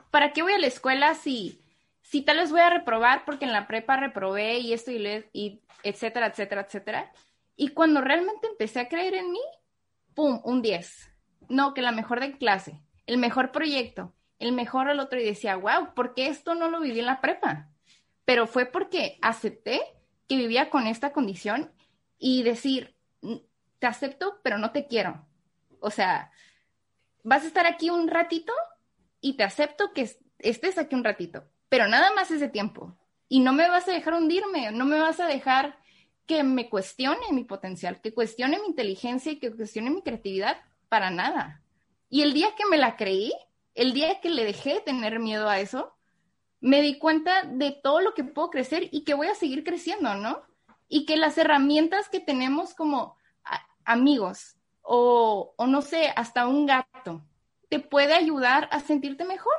[0.10, 1.62] ¿Para qué voy a la escuela si,
[2.02, 5.62] si tal vez voy a reprobar porque en la prepa reprobé y esto y, y
[5.84, 7.12] etcétera, etcétera, etcétera?
[7.56, 9.42] Y cuando realmente empecé a creer en mí,
[10.16, 10.42] ¡pum!
[10.44, 11.12] Un 10.
[11.50, 15.56] No, que la mejor de clase, el mejor proyecto, el mejor al otro y decía,
[15.56, 17.70] wow, ¿por qué esto no lo viví en la prepa?
[18.26, 19.82] Pero fue porque acepté
[20.28, 21.72] que vivía con esta condición
[22.18, 22.96] y decir,
[23.78, 25.29] te acepto, pero no te quiero.
[25.82, 26.32] O sea,
[27.24, 28.54] vas a estar aquí un ratito
[29.22, 32.98] y te acepto que estés aquí un ratito, pero nada más ese tiempo.
[33.28, 35.78] Y no me vas a dejar hundirme, no me vas a dejar
[36.26, 41.12] que me cuestione mi potencial, que cuestione mi inteligencia y que cuestione mi creatividad, para
[41.12, 41.62] nada.
[42.10, 43.32] Y el día que me la creí,
[43.76, 45.96] el día que le dejé tener miedo a eso,
[46.60, 50.16] me di cuenta de todo lo que puedo crecer y que voy a seguir creciendo,
[50.16, 50.42] ¿no?
[50.88, 53.16] Y que las herramientas que tenemos como
[53.86, 57.24] amigos o, no sé, hasta un gato,
[57.70, 59.54] te puede ayudar a sentirte mejor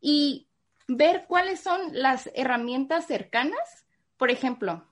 [0.00, 0.48] y
[0.88, 3.86] ver cuáles son las herramientas cercanas.
[4.16, 4.84] Por ejemplo,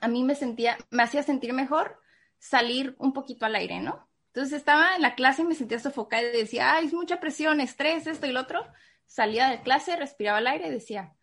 [0.00, 2.00] a mí me sentía, me hacía sentir mejor
[2.38, 4.08] salir un poquito al aire, ¿no?
[4.28, 7.60] Entonces estaba en la clase y me sentía sofocada y decía, ay, es mucha presión,
[7.60, 8.64] estrés, esto y lo otro.
[9.06, 11.14] Salía de clase, respiraba el aire decía,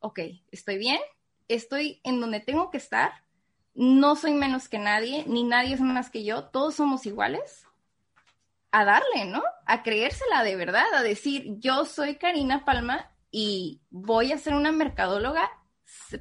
[0.00, 0.98] ok, estoy bien,
[1.48, 3.12] estoy en donde tengo que estar,
[3.76, 7.66] no soy menos que nadie, ni nadie es más que yo, todos somos iguales,
[8.70, 9.42] a darle, ¿no?
[9.66, 14.72] A creérsela de verdad, a decir, yo soy Karina Palma y voy a ser una
[14.72, 15.50] mercadóloga,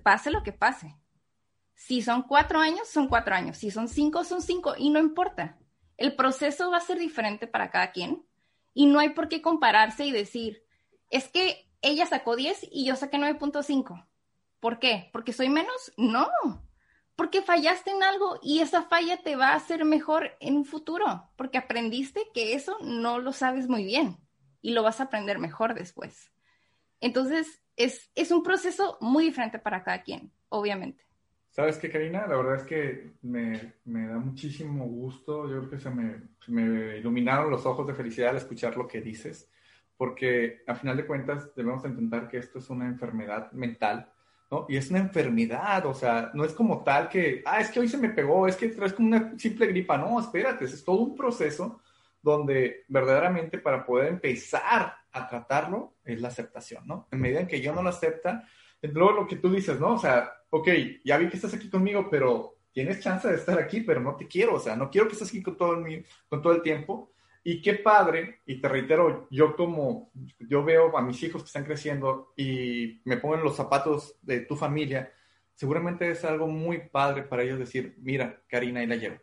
[0.04, 0.98] pase lo que pase.
[1.76, 3.58] Si son cuatro años, son cuatro años.
[3.58, 4.74] Si son cinco, son cinco.
[4.78, 5.58] Y no importa.
[5.98, 8.26] El proceso va a ser diferente para cada quien.
[8.74, 10.64] Y no hay por qué compararse y decir,
[11.10, 14.08] es que ella sacó 10 y yo saqué 9.5.
[14.60, 15.10] ¿Por qué?
[15.14, 15.94] ¿Porque soy menos?
[15.98, 16.28] No
[17.16, 21.30] porque fallaste en algo y esa falla te va a hacer mejor en un futuro,
[21.36, 24.18] porque aprendiste que eso no lo sabes muy bien
[24.62, 26.32] y lo vas a aprender mejor después.
[27.00, 31.04] Entonces, es, es un proceso muy diferente para cada quien, obviamente.
[31.56, 32.28] ¿Sabes qué, Karina?
[32.28, 35.50] La verdad es que me, me da muchísimo gusto.
[35.50, 38.88] Yo creo que se me, se me, iluminaron los ojos de felicidad al escuchar lo
[38.88, 39.50] que dices,
[39.96, 44.12] porque a final de cuentas debemos intentar que esto es una enfermedad mental
[44.52, 44.66] ¿no?
[44.70, 47.88] Y es una enfermedad, o sea, no es como tal que, ah, es que hoy
[47.88, 51.16] se me pegó, es que es como una simple gripa, no, espérate, es todo un
[51.16, 51.82] proceso
[52.22, 57.08] donde verdaderamente para poder empezar a tratarlo es la aceptación, ¿no?
[57.12, 58.48] En medida en que yo no lo acepta,
[58.82, 59.94] luego lo que tú dices, ¿no?
[59.94, 60.68] O sea, ok,
[61.04, 64.28] ya vi que estás aquí conmigo, pero tienes chance de estar aquí, pero no te
[64.28, 67.12] quiero, o sea, no quiero que estés aquí con todo el, con todo el tiempo,
[67.48, 71.64] y qué padre, y te reitero, yo como, yo veo a mis hijos que están
[71.64, 75.14] creciendo y me pongo en los zapatos de tu familia,
[75.54, 79.18] seguramente es algo muy padre para ellos decir, mira, Karina, ahí la llevo.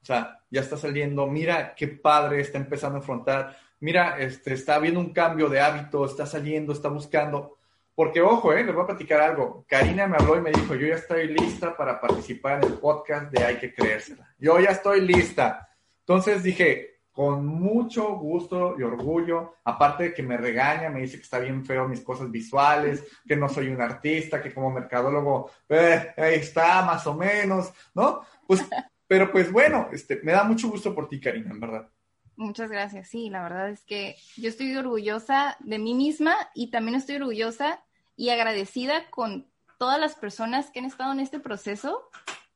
[0.00, 4.76] O sea, ya está saliendo, mira qué padre está empezando a afrontar, mira, este, está
[4.76, 7.58] habiendo un cambio de hábito, está saliendo, está buscando.
[7.94, 9.66] Porque, ojo, eh, les voy a platicar algo.
[9.68, 13.30] Karina me habló y me dijo, yo ya estoy lista para participar en el podcast
[13.30, 14.34] de Hay que creérsela.
[14.38, 15.68] Yo ya estoy lista.
[16.00, 21.24] Entonces dije, con mucho gusto y orgullo, aparte de que me regaña, me dice que
[21.24, 26.14] está bien feo mis cosas visuales, que no soy un artista, que como mercadólogo, eh,
[26.16, 28.20] ahí está, más o menos, ¿no?
[28.46, 28.64] Pues,
[29.08, 31.88] pero pues bueno, este, me da mucho gusto por ti, Karina, en verdad.
[32.36, 36.94] Muchas gracias, sí, la verdad es que yo estoy orgullosa de mí misma y también
[36.94, 37.82] estoy orgullosa
[38.14, 42.10] y agradecida con todas las personas que han estado en este proceso,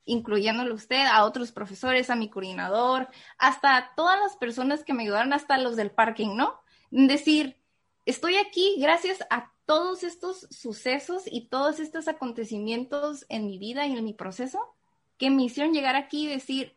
[0.05, 5.05] incluyéndolo usted, a otros profesores, a mi coordinador, hasta a todas las personas que me
[5.05, 6.61] ayudaron, hasta los del parking, ¿no?
[6.91, 7.57] Decir,
[8.05, 13.97] estoy aquí gracias a todos estos sucesos y todos estos acontecimientos en mi vida y
[13.97, 14.75] en mi proceso
[15.19, 16.77] que me hicieron llegar aquí y decir,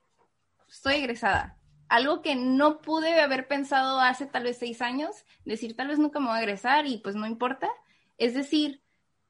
[0.70, 1.58] estoy egresada.
[1.88, 6.20] Algo que no pude haber pensado hace tal vez seis años, decir tal vez nunca
[6.20, 7.70] me voy a egresar y pues no importa.
[8.18, 8.82] Es decir,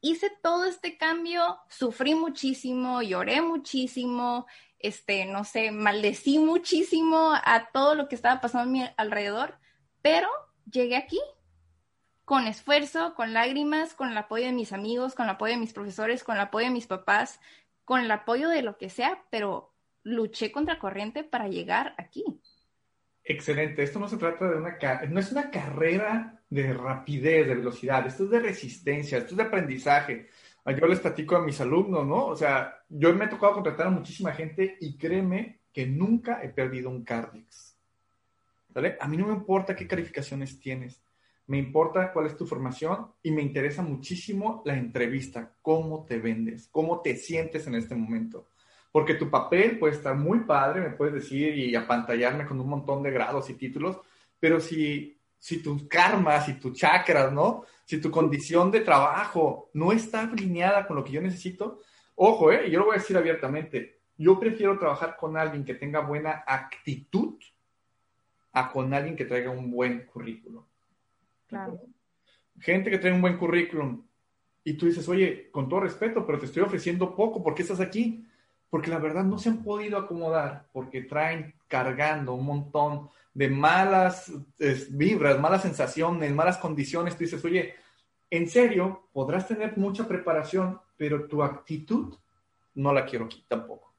[0.09, 4.45] hice todo este cambio, sufrí muchísimo, lloré muchísimo,
[4.79, 9.57] este, no sé, maldecí muchísimo a todo lo que estaba pasando a mi alrededor,
[10.01, 10.29] pero
[10.69, 11.19] llegué aquí
[12.23, 15.73] con esfuerzo, con lágrimas, con el apoyo de mis amigos, con el apoyo de mis
[15.73, 17.39] profesores, con el apoyo de mis papás,
[17.83, 22.23] con el apoyo de lo que sea, pero luché contra corriente para llegar aquí.
[23.25, 23.83] Excelente.
[23.83, 24.77] Esto no se trata de una,
[25.09, 28.05] no es una carrera de rapidez, de velocidad.
[28.07, 30.29] Esto es de resistencia, esto es de aprendizaje.
[30.65, 32.27] Yo les platico a mis alumnos, ¿no?
[32.27, 36.49] O sea, yo me he tocado contratar a muchísima gente y créeme que nunca he
[36.49, 37.75] perdido un Cardix.
[38.69, 38.97] ¿Vale?
[38.99, 41.01] A mí no me importa qué calificaciones tienes
[41.47, 46.67] me importa cuál es tu formación y me interesa muchísimo la entrevista, cómo te vendes,
[46.71, 48.47] cómo te sientes en este momento.
[48.95, 53.03] Porque tu papel puede estar muy padre, me puedes decir y apantallarme con un montón
[53.03, 53.99] de grados y títulos,
[54.39, 57.65] pero si, si tu karma, si tu chakras, ¿no?
[57.83, 61.81] Si tu condición de trabajo no está alineada con lo que yo necesito,
[62.15, 62.71] ojo, ¿eh?
[62.71, 67.35] Yo lo voy a decir abiertamente, yo prefiero trabajar con alguien que tenga buena actitud
[68.53, 70.63] a con alguien que traiga un buen currículum.
[72.61, 74.05] Gente que trae un buen currículum
[74.63, 77.81] y tú dices, oye, con todo respeto, pero te estoy ofreciendo poco, ¿por qué estás
[77.81, 78.25] aquí?
[78.75, 84.29] Porque la verdad no se han podido acomodar, porque traen cargando un montón de malas
[84.89, 87.13] vibras, malas sensaciones, malas condiciones.
[87.15, 87.73] Tú dices, oye,
[88.29, 92.15] en serio, podrás tener mucha preparación, pero tu actitud
[92.73, 93.93] no la quiero aquí tampoco.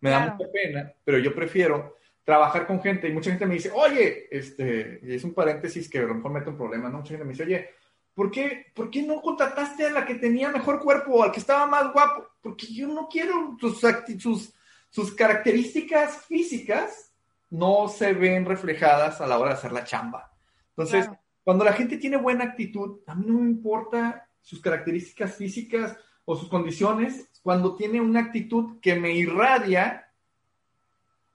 [0.00, 3.72] Me da mucha pena, pero yo prefiero trabajar con gente y mucha gente me dice,
[3.74, 6.96] oye, este, y es un paréntesis que a lo mejor mete un problema, ¿no?
[6.96, 7.68] Mucha gente me dice, oye,
[8.14, 11.40] ¿por qué, ¿por qué no contrataste a la que tenía mejor cuerpo o al que
[11.40, 12.26] estaba más guapo?
[12.40, 13.80] Porque yo no quiero sus,
[14.18, 14.52] sus,
[14.90, 17.12] sus características físicas
[17.50, 20.32] no se ven reflejadas a la hora de hacer la chamba.
[20.70, 21.08] Entonces,
[21.44, 26.36] cuando la gente tiene buena actitud, a mí no me importa sus características físicas o
[26.36, 30.10] sus condiciones, cuando tiene una actitud que me irradia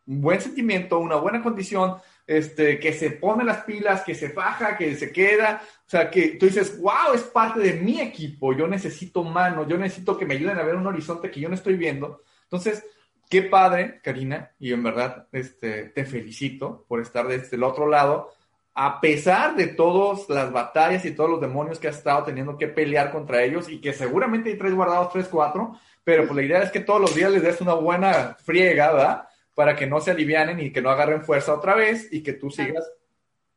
[0.08, 1.98] un buen sentimiento, una buena condición,
[2.30, 6.38] este, que se pone las pilas, que se faja, que se queda, o sea, que
[6.40, 10.36] tú dices, wow, es parte de mi equipo, yo necesito mano, yo necesito que me
[10.36, 12.22] ayuden a ver un horizonte que yo no estoy viendo.
[12.44, 12.86] Entonces,
[13.28, 18.32] qué padre, Karina, y en verdad este, te felicito por estar desde el otro lado,
[18.76, 22.68] a pesar de todas las batallas y todos los demonios que has estado teniendo que
[22.68, 26.62] pelear contra ellos y que seguramente hay tres guardados, tres, cuatro, pero pues la idea
[26.62, 29.29] es que todos los días les des una buena friega, ¿verdad?
[29.60, 32.50] Para que no se alivianen y que no agarren fuerza otra vez y que tú
[32.50, 32.90] sigas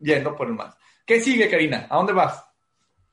[0.00, 0.76] yendo por el más.
[1.06, 1.86] ¿Qué sigue, Karina?
[1.88, 2.44] ¿A dónde vas?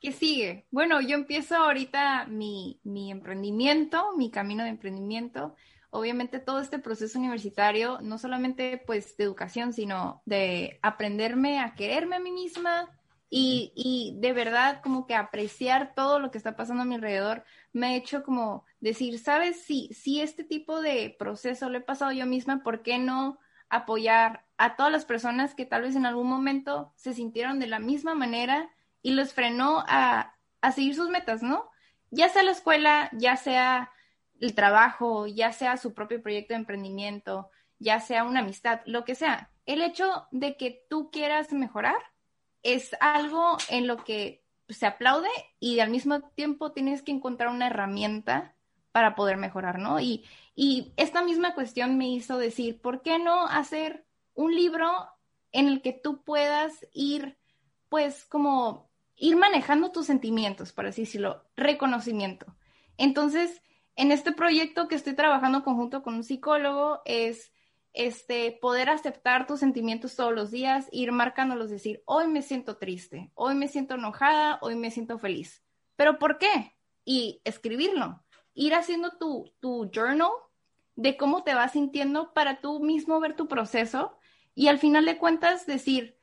[0.00, 0.66] ¿Qué sigue?
[0.72, 5.54] Bueno, yo empiezo ahorita mi, mi emprendimiento, mi camino de emprendimiento.
[5.90, 12.16] Obviamente todo este proceso universitario, no solamente pues de educación, sino de aprenderme a quererme
[12.16, 12.90] a mí misma,
[13.30, 17.44] y, y, de verdad como que apreciar todo lo que está pasando a mi alrededor
[17.72, 19.62] me ha hecho como decir, ¿sabes?
[19.62, 24.44] Si, si este tipo de proceso lo he pasado yo misma, ¿por qué no apoyar
[24.58, 28.16] a todas las personas que tal vez en algún momento se sintieron de la misma
[28.16, 28.68] manera
[29.00, 31.70] y los frenó a, a seguir sus metas, ¿no?
[32.10, 33.92] Ya sea la escuela, ya sea
[34.40, 39.14] el trabajo, ya sea su propio proyecto de emprendimiento, ya sea una amistad, lo que
[39.14, 39.50] sea.
[39.66, 42.09] El hecho de que tú quieras mejorar
[42.62, 47.66] es algo en lo que se aplaude y al mismo tiempo tienes que encontrar una
[47.66, 48.54] herramienta
[48.92, 50.00] para poder mejorar, ¿no?
[50.00, 54.04] Y, y esta misma cuestión me hizo decir, ¿por qué no hacer
[54.34, 54.90] un libro
[55.52, 57.38] en el que tú puedas ir,
[57.88, 62.46] pues, como ir manejando tus sentimientos, por así decirlo, reconocimiento?
[62.96, 63.62] Entonces,
[63.96, 67.52] en este proyecto que estoy trabajando conjunto con un psicólogo es
[67.92, 73.30] este, poder aceptar tus sentimientos todos los días, ir marcándolos, decir, hoy me siento triste,
[73.34, 75.62] hoy me siento enojada, hoy me siento feliz.
[75.96, 76.76] ¿Pero por qué?
[77.04, 78.22] Y escribirlo,
[78.54, 80.30] ir haciendo tu, tu journal
[80.96, 84.16] de cómo te vas sintiendo para tú mismo ver tu proceso
[84.54, 86.18] y al final de cuentas decir,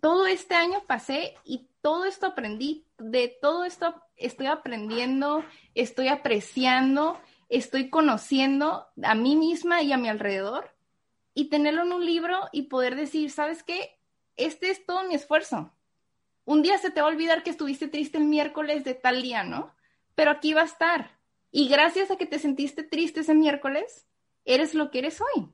[0.00, 5.44] todo este año pasé y todo esto aprendí, de todo esto estoy aprendiendo,
[5.74, 10.70] estoy apreciando, estoy conociendo a mí misma y a mi alrededor
[11.38, 13.96] y tenerlo en un libro y poder decir, ¿sabes qué?
[14.34, 15.72] Este es todo mi esfuerzo.
[16.44, 19.44] Un día se te va a olvidar que estuviste triste el miércoles de tal día,
[19.44, 19.72] ¿no?
[20.16, 21.12] Pero aquí va a estar.
[21.52, 24.08] Y gracias a que te sentiste triste ese miércoles,
[24.44, 25.48] eres lo que eres hoy.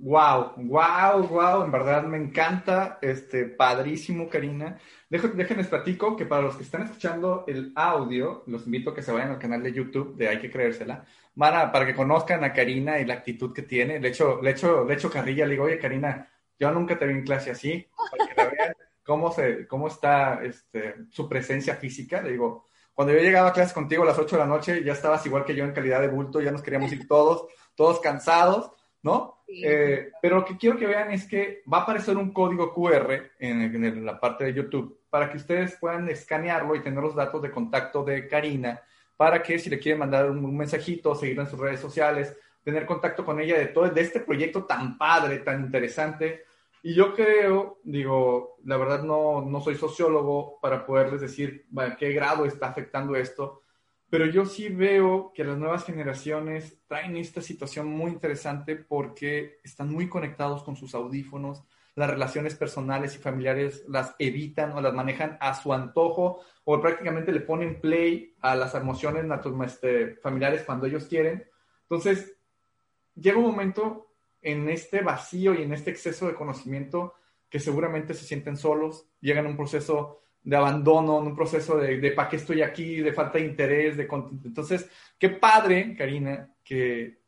[0.00, 4.78] Wow, wow, wow, en verdad me encanta, este, padrísimo, Karina.
[5.08, 9.12] déjenles platico que para los que están escuchando el audio, los invito a que se
[9.12, 11.06] vayan al canal de YouTube de Hay que creérsela,
[11.36, 14.00] para, para que conozcan a Karina y la actitud que tiene.
[14.00, 17.14] Le echo, le echo, le echo carrilla, le digo, oye, Karina, yo nunca te vi
[17.14, 22.22] en clase así, para que la vean cómo, se, cómo está este, su presencia física.
[22.22, 24.92] Le digo, cuando yo llegaba a clase contigo a las 8 de la noche, ya
[24.92, 28.70] estabas igual que yo en calidad de bulto, ya nos queríamos ir todos, todos cansados
[29.04, 29.44] ¿no?
[29.46, 33.32] Eh, pero lo que quiero que vean es que va a aparecer un código QR
[33.38, 37.50] en, la parte de YouTube para que ustedes puedan escanearlo y tener los datos de
[37.50, 38.80] contacto de Karina
[39.16, 43.24] para que si le quieren mandar un, mensajito, seguirla en sus redes sociales, tener contacto
[43.24, 46.44] con ella de todo de este proyecto tan padre, tan interesante.
[46.82, 52.12] Y yo creo, digo, la verdad no, no soy sociólogo para poderles decir bueno, qué
[52.12, 53.62] grado está afectando esto,
[54.10, 59.90] pero yo sí veo que las nuevas generaciones traen esta situación muy interesante porque están
[59.90, 61.64] muy conectados con sus audífonos,
[61.96, 67.32] las relaciones personales y familiares las evitan o las manejan a su antojo o prácticamente
[67.32, 69.24] le ponen play a las emociones
[69.66, 71.44] este, familiares cuando ellos quieren.
[71.82, 72.36] Entonces,
[73.14, 77.14] llega un momento en este vacío y en este exceso de conocimiento
[77.48, 82.10] que seguramente se sienten solos, llegan a un proceso de abandono, un proceso de, de
[82.10, 82.96] ¿para qué estoy aquí?
[82.96, 84.08] De falta de interés, de
[84.44, 87.20] Entonces, qué padre, Karina, que,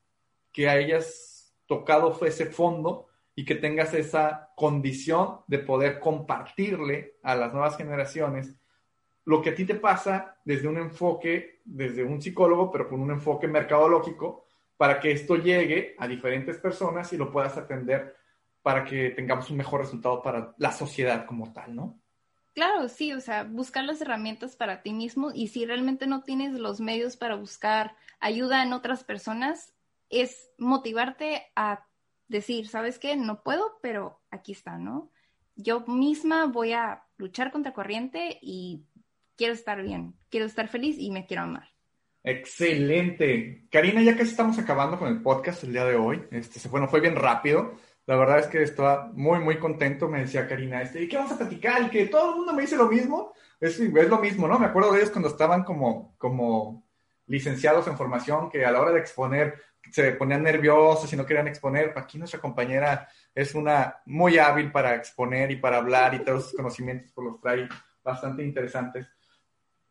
[0.53, 7.53] que hayas tocado ese fondo y que tengas esa condición de poder compartirle a las
[7.53, 8.55] nuevas generaciones
[9.27, 13.11] lo que a ti te pasa desde un enfoque, desde un psicólogo, pero con un
[13.11, 14.47] enfoque mercadológico,
[14.77, 18.17] para que esto llegue a diferentes personas y lo puedas atender
[18.63, 21.99] para que tengamos un mejor resultado para la sociedad como tal, ¿no?
[22.55, 26.53] Claro, sí, o sea, buscar las herramientas para ti mismo y si realmente no tienes
[26.53, 29.75] los medios para buscar ayuda en otras personas,
[30.09, 31.85] es motivarte a
[32.29, 33.17] decir, ¿sabes qué?
[33.17, 35.11] No puedo, pero aquí está, ¿no?
[35.57, 38.85] Yo misma voy a luchar contra corriente y
[39.37, 41.69] quiero estar bien, quiero estar feliz y me quiero amar.
[42.23, 43.69] Excelente.
[43.71, 46.25] Karina, ya casi estamos acabando con el podcast el día de hoy.
[46.33, 47.75] Este, se fue, bien rápido.
[48.07, 51.33] La verdad es que estaba muy, muy contento, me decía Karina, este, ¿y qué vamos
[51.33, 51.83] a platicar?
[51.83, 53.33] Y que todo el mundo me dice lo mismo.
[53.61, 54.59] Es, es lo mismo, ¿no?
[54.59, 56.85] Me acuerdo de ellos cuando estaban como, como
[57.27, 59.55] licenciados en formación, que a la hora de exponer
[59.91, 61.93] se ponían nerviosos y no querían exponer.
[61.97, 66.55] Aquí nuestra compañera es una muy hábil para exponer y para hablar y todos sus
[66.55, 67.69] conocimientos por los trae
[68.03, 69.07] bastante interesantes.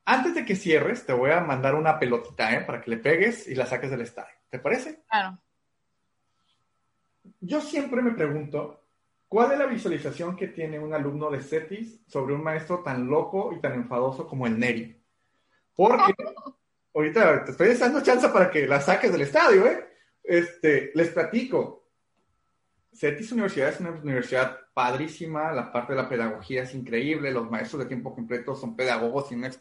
[0.06, 2.62] Antes de que cierres, te voy a mandar una pelotita, ¿eh?
[2.62, 4.36] Para que le pegues y la saques del estadio.
[4.50, 5.02] ¿Te parece?
[5.10, 5.40] Claro
[7.42, 8.84] yo siempre me pregunto,
[9.28, 13.54] ¿cuál es la visualización que tiene un alumno de CETIS sobre un maestro tan loco
[13.56, 15.00] y tan enfadoso como el Neri?
[15.76, 16.14] Porque
[16.94, 19.90] ahorita te estoy dando chance para que la saques del estadio, ¿eh?
[20.24, 21.84] Este, les platico.
[22.94, 27.84] CETIS Universidad es una universidad padrísima, la parte de la pedagogía es increíble, los maestros
[27.84, 29.52] de tiempo completo son pedagogos y una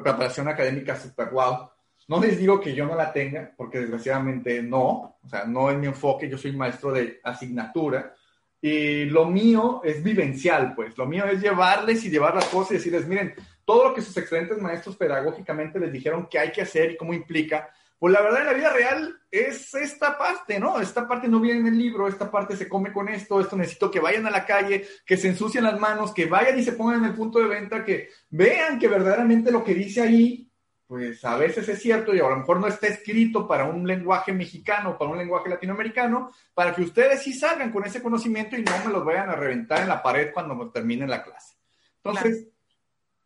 [0.00, 1.70] preparación académica super guau.
[2.08, 5.76] No les digo que yo no la tenga, porque desgraciadamente no, o sea, no es
[5.76, 8.14] mi enfoque, yo soy maestro de asignatura,
[8.60, 12.74] y lo mío es vivencial, pues, lo mío es llevarles y llevar las cosas y
[12.74, 13.34] decirles, miren,
[13.64, 17.12] todo lo que sus excelentes maestros pedagógicamente les dijeron que hay que hacer y cómo
[17.12, 17.68] implica,
[18.02, 20.80] pues la verdad en la vida real es esta parte, ¿no?
[20.80, 23.92] Esta parte no viene en el libro, esta parte se come con esto, esto necesito
[23.92, 27.04] que vayan a la calle, que se ensucien las manos, que vayan y se pongan
[27.04, 30.50] en el punto de venta, que vean que verdaderamente lo que dice ahí
[30.88, 34.32] pues a veces es cierto y a lo mejor no está escrito para un lenguaje
[34.32, 38.72] mexicano, para un lenguaje latinoamericano, para que ustedes sí salgan con ese conocimiento y no
[38.84, 41.54] me los vayan a reventar en la pared cuando termine la clase.
[42.02, 42.48] Entonces,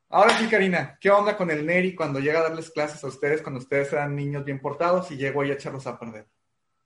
[0.09, 3.43] ahora sí, Karina, ¿qué onda con el Neri cuando llega a darles clases a ustedes
[3.43, 6.27] cuando ustedes eran niños bien portados y llego ahí a echarlos a perder?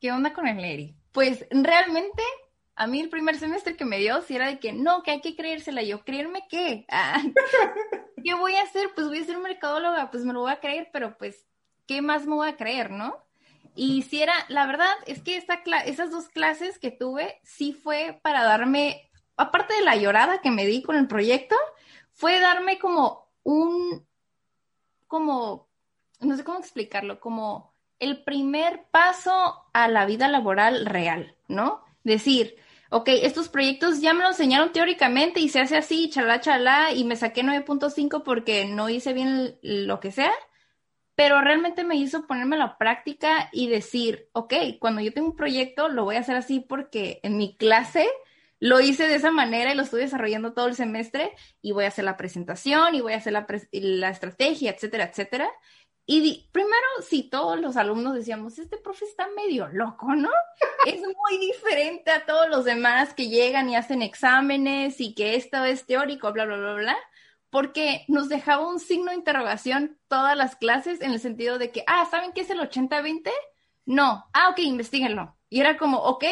[0.00, 0.96] ¿Qué onda con el Neri?
[1.12, 2.22] Pues realmente
[2.80, 5.20] a mí el primer semestre que me dio, si era de que no, que hay
[5.20, 5.82] que creérsela.
[5.82, 6.86] Yo, ¿creerme qué?
[6.90, 7.22] Ah,
[8.24, 8.88] ¿Qué voy a hacer?
[8.94, 11.46] Pues voy a ser mercadóloga, pues me lo voy a creer, pero pues,
[11.86, 13.16] ¿qué más me voy a creer, no?
[13.74, 18.18] Y si era, la verdad es que esta esas dos clases que tuve, sí fue
[18.22, 21.56] para darme, aparte de la llorada que me di con el proyecto,
[22.20, 24.06] fue darme como un,
[25.06, 25.70] como,
[26.20, 31.82] no sé cómo explicarlo, como el primer paso a la vida laboral real, ¿no?
[32.04, 32.56] Decir,
[32.90, 37.04] ok, estos proyectos ya me lo enseñaron teóricamente y se hace así, chalá, chalá, y
[37.04, 40.34] me saqué 9.5 porque no hice bien lo que sea,
[41.14, 45.88] pero realmente me hizo ponerme la práctica y decir, ok, cuando yo tengo un proyecto
[45.88, 48.06] lo voy a hacer así porque en mi clase
[48.60, 51.32] lo hice de esa manera y lo estoy desarrollando todo el semestre
[51.62, 55.50] y voy a hacer la presentación y voy a hacer la, la estrategia, etcétera, etcétera.
[56.04, 56.74] Y primero,
[57.08, 60.30] si todos los alumnos decíamos, este profe está medio loco, ¿no?
[60.86, 65.64] es muy diferente a todos los demás que llegan y hacen exámenes y que esto
[65.64, 66.96] es teórico, bla, bla, bla, bla,
[67.48, 71.84] porque nos dejaba un signo de interrogación todas las clases en el sentido de que,
[71.86, 73.30] ah, ¿saben qué es el 80-20?
[73.86, 75.36] No, ah, ok, investiguenlo.
[75.48, 76.24] Y era como, ok,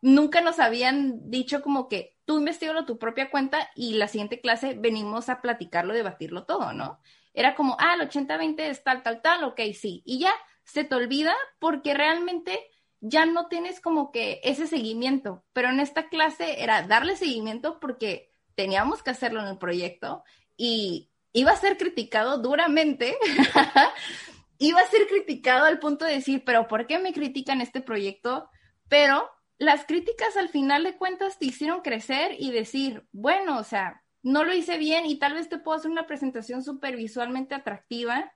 [0.00, 4.74] nunca nos habían dicho como que tú investigalo tu propia cuenta y la siguiente clase
[4.74, 7.00] venimos a platicarlo, debatirlo todo, ¿no?
[7.34, 10.02] Era como, ah, el 80-20 es tal, tal, tal, ok, sí.
[10.04, 10.32] Y ya
[10.64, 12.58] se te olvida porque realmente
[13.00, 15.44] ya no tienes como que ese seguimiento.
[15.52, 20.24] Pero en esta clase era darle seguimiento porque teníamos que hacerlo en el proyecto
[20.56, 23.16] y iba a ser criticado duramente.
[24.58, 28.50] iba a ser criticado al punto de decir, pero ¿por qué me critican este proyecto?
[28.88, 34.04] Pero las críticas al final de cuentas te hicieron crecer y decir, bueno, o sea,
[34.22, 38.32] no lo hice bien y tal vez te puedo hacer una presentación súper visualmente atractiva,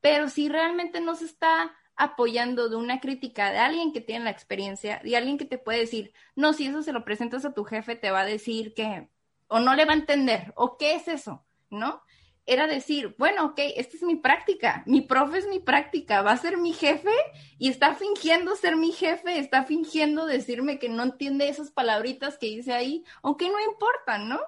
[0.00, 4.30] pero si realmente no se está apoyando de una crítica de alguien que tiene la
[4.30, 7.64] experiencia, de alguien que te puede decir, no, si eso se lo presentas a tu
[7.64, 9.08] jefe, te va a decir que,
[9.48, 12.02] o no le va a entender, o qué es eso, ¿no?
[12.46, 16.36] Era decir, bueno, ok, esta es mi práctica, mi profe es mi práctica, va a
[16.36, 17.12] ser mi jefe
[17.58, 22.46] y está fingiendo ser mi jefe, está fingiendo decirme que no entiende esas palabritas que
[22.46, 24.40] dice ahí, aunque no importan, ¿no?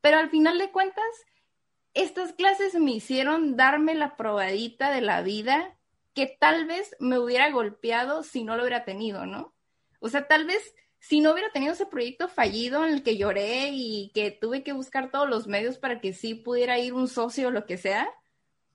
[0.00, 1.04] Pero al final de cuentas,
[1.92, 5.76] estas clases me hicieron darme la probadita de la vida
[6.14, 9.54] que tal vez me hubiera golpeado si no lo hubiera tenido, ¿no?
[10.00, 13.70] O sea, tal vez si no hubiera tenido ese proyecto fallido en el que lloré
[13.72, 17.48] y que tuve que buscar todos los medios para que sí pudiera ir un socio
[17.48, 18.08] o lo que sea,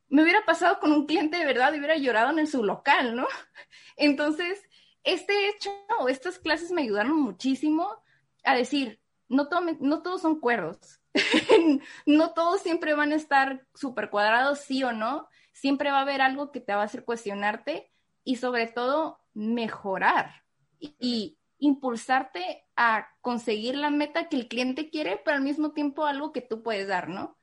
[0.09, 3.27] me hubiera pasado con un cliente de verdad y hubiera llorado en su local, ¿no?
[3.95, 4.61] Entonces,
[5.03, 5.69] este hecho
[5.99, 8.03] o estas clases me ayudaron muchísimo
[8.43, 8.99] a decir,
[9.29, 9.47] no,
[9.79, 10.99] no todos son cuerdos,
[12.05, 15.27] no todos siempre van a estar súper cuadrados, sí o no.
[15.53, 17.89] Siempre va a haber algo que te va a hacer cuestionarte
[18.23, 20.43] y sobre todo mejorar
[20.79, 26.31] y, impulsarte a conseguir la meta que el cliente quiere, pero al mismo tiempo algo
[26.31, 27.37] que tú puedes dar, ¿no?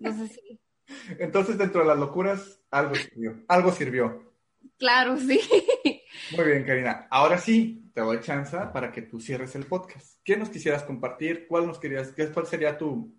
[0.00, 0.40] Entonces,
[1.18, 3.44] Entonces dentro de las locuras, algo sirvió.
[3.48, 4.32] Algo sirvió.
[4.78, 5.40] Claro, sí.
[6.36, 7.06] Muy bien, Karina.
[7.10, 10.18] Ahora sí, te doy chance para que tú cierres el podcast.
[10.24, 11.46] ¿Qué nos quisieras compartir?
[11.48, 13.14] ¿Cuál nos querías, qué, cuál sería tu,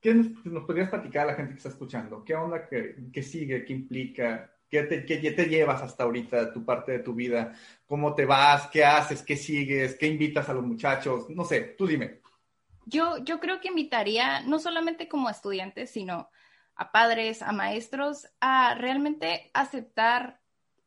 [0.00, 2.24] qué nos, podrías platicar a la gente que está escuchando?
[2.24, 3.64] ¿Qué onda que, sigue?
[3.64, 4.53] ¿Qué implica?
[4.68, 7.54] ¿Qué te, ¿Qué te, llevas hasta ahorita, tu parte de tu vida?
[7.86, 8.68] ¿Cómo te vas?
[8.68, 9.22] ¿Qué haces?
[9.22, 9.96] ¿Qué sigues?
[9.96, 11.30] ¿Qué invitas a los muchachos?
[11.30, 12.20] No sé, tú dime.
[12.86, 16.28] Yo, yo creo que invitaría no solamente como estudiantes, sino
[16.76, 20.40] a padres, a maestros, a realmente aceptar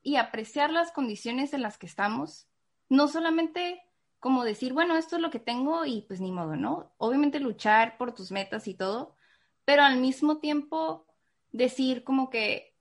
[0.03, 2.47] y apreciar las condiciones en las que estamos,
[2.89, 3.81] no solamente
[4.19, 6.93] como decir, bueno, esto es lo que tengo y pues ni modo, ¿no?
[6.97, 9.15] Obviamente luchar por tus metas y todo,
[9.63, 11.05] pero al mismo tiempo
[11.51, 12.76] decir como que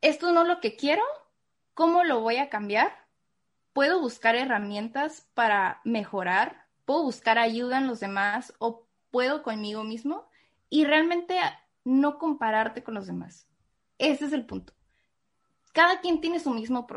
[0.00, 1.02] esto no es lo que quiero,
[1.74, 3.06] ¿cómo lo voy a cambiar?
[3.72, 10.28] Puedo buscar herramientas para mejorar, puedo buscar ayuda en los demás o puedo conmigo mismo
[10.70, 11.38] y realmente
[11.84, 13.46] no compararte con los demás.
[13.98, 14.74] Ese es el punto
[15.78, 16.88] cada quien tiene su mismo,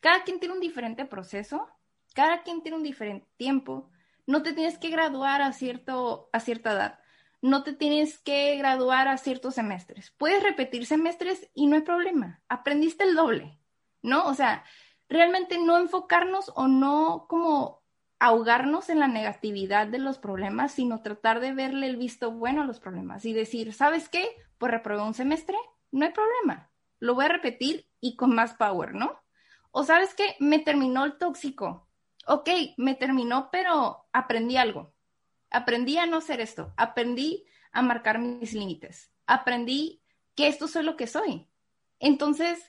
[0.00, 1.68] cada quien tiene un diferente proceso,
[2.14, 3.88] cada quien tiene un diferente tiempo.
[4.26, 7.00] No te tienes que graduar a, cierto, a cierta edad,
[7.46, 10.12] no te tienes que graduar a ciertos semestres.
[10.18, 13.58] Puedes repetir semestres y no hay problema, aprendiste el doble,
[14.02, 14.26] ¿no?
[14.26, 14.64] O sea,
[15.08, 17.82] realmente no enfocarnos o no como
[18.18, 22.66] ahogarnos en la negatividad de los problemas, sino tratar de verle el visto bueno a
[22.66, 24.28] los problemas y decir, ¿sabes qué?
[24.58, 25.56] Pues reprobé un semestre,
[25.90, 29.20] no hay problema lo voy a repetir y con más power, ¿no?
[29.70, 31.88] O sabes que me terminó el tóxico.
[32.26, 34.94] Ok, me terminó, pero aprendí algo.
[35.56, 36.74] Aprendí a no ser esto.
[36.76, 39.10] Aprendí a marcar mis límites.
[39.26, 40.02] Aprendí
[40.34, 41.48] que esto soy lo que soy.
[41.98, 42.62] Entonces,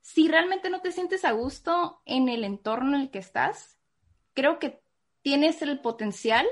[0.00, 3.78] si realmente no te sientes a gusto en el entorno en el que estás,
[4.32, 4.82] creo que
[5.20, 6.46] tienes el potencial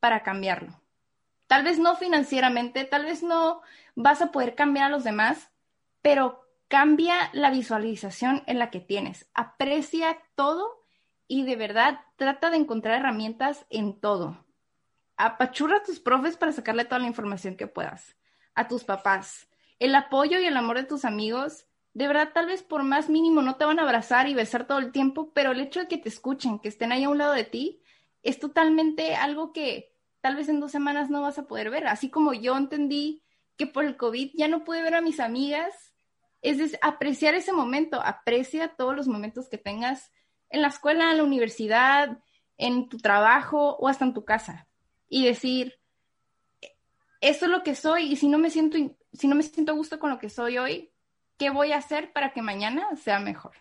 [0.00, 0.80] para cambiarlo.
[1.48, 3.60] Tal vez no financieramente, tal vez no
[3.94, 5.50] vas a poder cambiar a los demás,
[6.00, 10.82] pero cambia la visualización en la que tienes, aprecia todo
[11.28, 14.45] y de verdad trata de encontrar herramientas en todo.
[15.16, 18.16] Apachurra a tus profes para sacarle toda la información que puedas,
[18.54, 19.48] a tus papás.
[19.78, 23.40] El apoyo y el amor de tus amigos, de verdad tal vez por más mínimo
[23.40, 25.98] no te van a abrazar y besar todo el tiempo, pero el hecho de que
[25.98, 27.80] te escuchen, que estén ahí a un lado de ti,
[28.22, 31.86] es totalmente algo que tal vez en dos semanas no vas a poder ver.
[31.86, 33.22] Así como yo entendí
[33.56, 35.94] que por el COVID ya no pude ver a mis amigas
[36.42, 40.12] es apreciar ese momento, aprecia todos los momentos que tengas
[40.50, 42.18] en la escuela, en la universidad,
[42.56, 44.66] en tu trabajo o hasta en tu casa
[45.08, 45.74] y decir,
[47.20, 48.78] esto es lo que soy y si no me siento,
[49.12, 50.90] si no me siento a gusto con lo que soy hoy,
[51.38, 53.52] qué voy a hacer para que mañana sea mejor.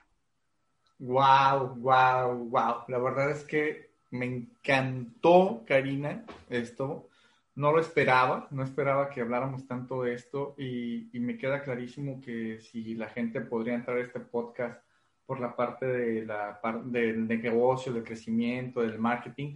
[0.99, 2.75] Wow, wow, wow.
[2.87, 7.09] La verdad es que me encantó, Karina, esto.
[7.55, 12.59] No lo esperaba, no esperaba que habláramos tanto de esto y, me queda clarísimo que
[12.59, 14.83] si la gente podría entrar a este podcast
[15.25, 16.59] por la parte de la
[16.93, 19.55] negocio, del crecimiento, del marketing,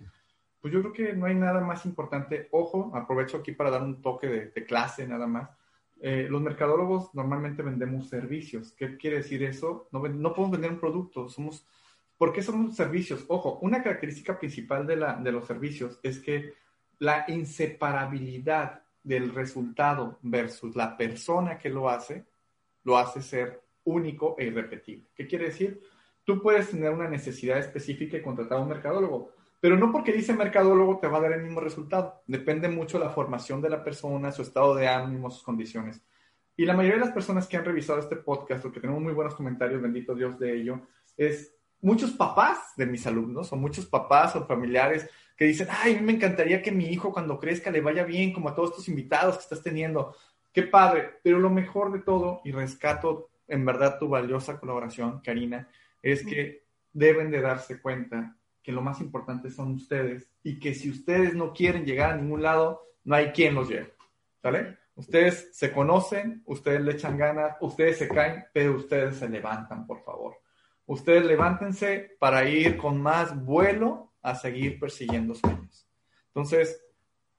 [0.62, 2.48] pues yo creo que no hay nada más importante.
[2.52, 5.50] Ojo, aprovecho aquí para dar un toque de, clase nada más.
[6.02, 8.74] Eh, los mercadólogos normalmente vendemos servicios.
[8.74, 9.88] ¿Qué quiere decir eso?
[9.92, 11.66] No, no podemos vender un producto, somos...
[12.18, 13.24] ¿Por qué somos servicios?
[13.30, 16.54] Ojo, una característica principal de, la, de los servicios es que
[17.00, 22.26] la inseparabilidad del resultado versus la persona que lo hace,
[22.84, 25.08] lo hace ser único e irrepetible.
[25.16, 25.82] ¿Qué quiere decir?
[26.24, 30.34] Tú puedes tener una necesidad específica y contratar a un mercadólogo, pero no porque dice
[30.34, 32.24] mercadólogo te va a dar el mismo resultado.
[32.28, 36.02] Depende mucho de la formación de la persona, su estado de ánimo, sus condiciones.
[36.56, 39.14] Y la mayoría de las personas que han revisado este podcast, o que tenemos muy
[39.14, 40.82] buenos comentarios, bendito Dios de ello,
[41.16, 46.12] es muchos papás de mis alumnos, o muchos papás o familiares que dicen, ay, me
[46.12, 49.44] encantaría que mi hijo cuando crezca le vaya bien, como a todos estos invitados que
[49.44, 50.14] estás teniendo.
[50.52, 51.20] Qué padre.
[51.24, 55.70] Pero lo mejor de todo, y rescato en verdad tu valiosa colaboración, Karina,
[56.02, 58.36] es que deben de darse cuenta
[58.70, 62.44] que lo más importante son ustedes y que si ustedes no quieren llegar a ningún
[62.44, 63.96] lado, no hay quien los lleve.
[64.44, 64.78] ¿Sale?
[64.94, 70.04] Ustedes se conocen, ustedes le echan ganas, ustedes se caen, pero ustedes se levantan, por
[70.04, 70.38] favor.
[70.86, 75.90] Ustedes levántense para ir con más vuelo a seguir persiguiendo sueños.
[76.28, 76.80] Entonces,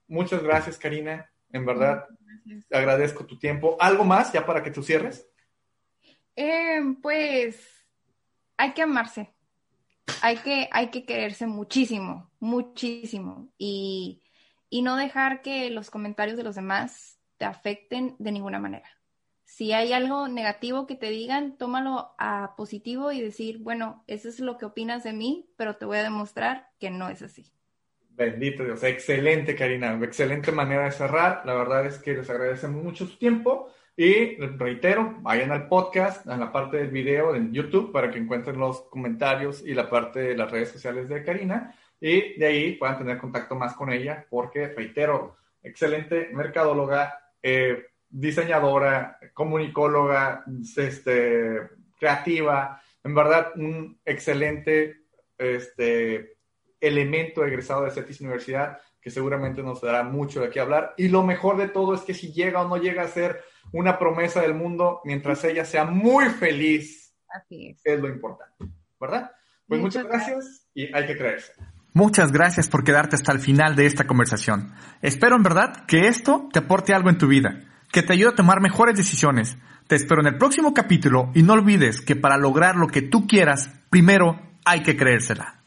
[0.09, 1.31] muchas gracias, Karina.
[1.49, 2.07] En verdad,
[2.69, 3.77] agradezco tu tiempo.
[3.79, 5.25] ¿Algo más ya para que tú cierres?
[6.35, 7.85] Eh, pues
[8.57, 9.33] hay que amarse
[10.21, 13.49] hay que, hay que quererse muchísimo, muchísimo.
[13.57, 14.21] Y,
[14.69, 18.89] y no dejar que los comentarios de los demás te afecten de ninguna manera.
[19.43, 24.39] Si hay algo negativo que te digan, tómalo a positivo y decir, bueno, eso es
[24.39, 27.51] lo que opinas de mí, pero te voy a demostrar que no es así.
[28.11, 31.41] Bendito Dios, excelente Karina, excelente manera de cerrar.
[31.45, 33.73] La verdad es que les agradecemos mucho su tiempo.
[34.03, 38.57] Y reitero, vayan al podcast, en la parte del video en YouTube para que encuentren
[38.57, 42.97] los comentarios y la parte de las redes sociales de Karina y de ahí puedan
[42.97, 50.45] tener contacto más con ella porque, reitero, excelente mercadóloga, eh, diseñadora, comunicóloga,
[50.77, 55.01] este, creativa, en verdad un excelente
[55.37, 56.37] este,
[56.79, 60.95] elemento egresado de CETIS Universidad que seguramente nos dará mucho de qué hablar.
[60.97, 63.97] Y lo mejor de todo es que si llega o no llega a ser una
[63.97, 67.81] promesa del mundo, mientras ella sea muy feliz, Así es.
[67.83, 68.65] es lo importante,
[68.99, 69.31] ¿verdad?
[69.67, 71.53] Pues muchas, gracias y hay que creerse.
[71.93, 74.73] Muchas gracias por quedarte hasta el final de esta conversación.
[75.01, 77.61] Espero en verdad que esto te aporte algo en tu vida,
[77.91, 79.57] que te ayude a tomar mejores decisiones.
[79.87, 83.27] Te espero en el próximo capítulo y no olvides que para lograr lo que tú
[83.27, 85.60] quieras, primero hay que creérsela.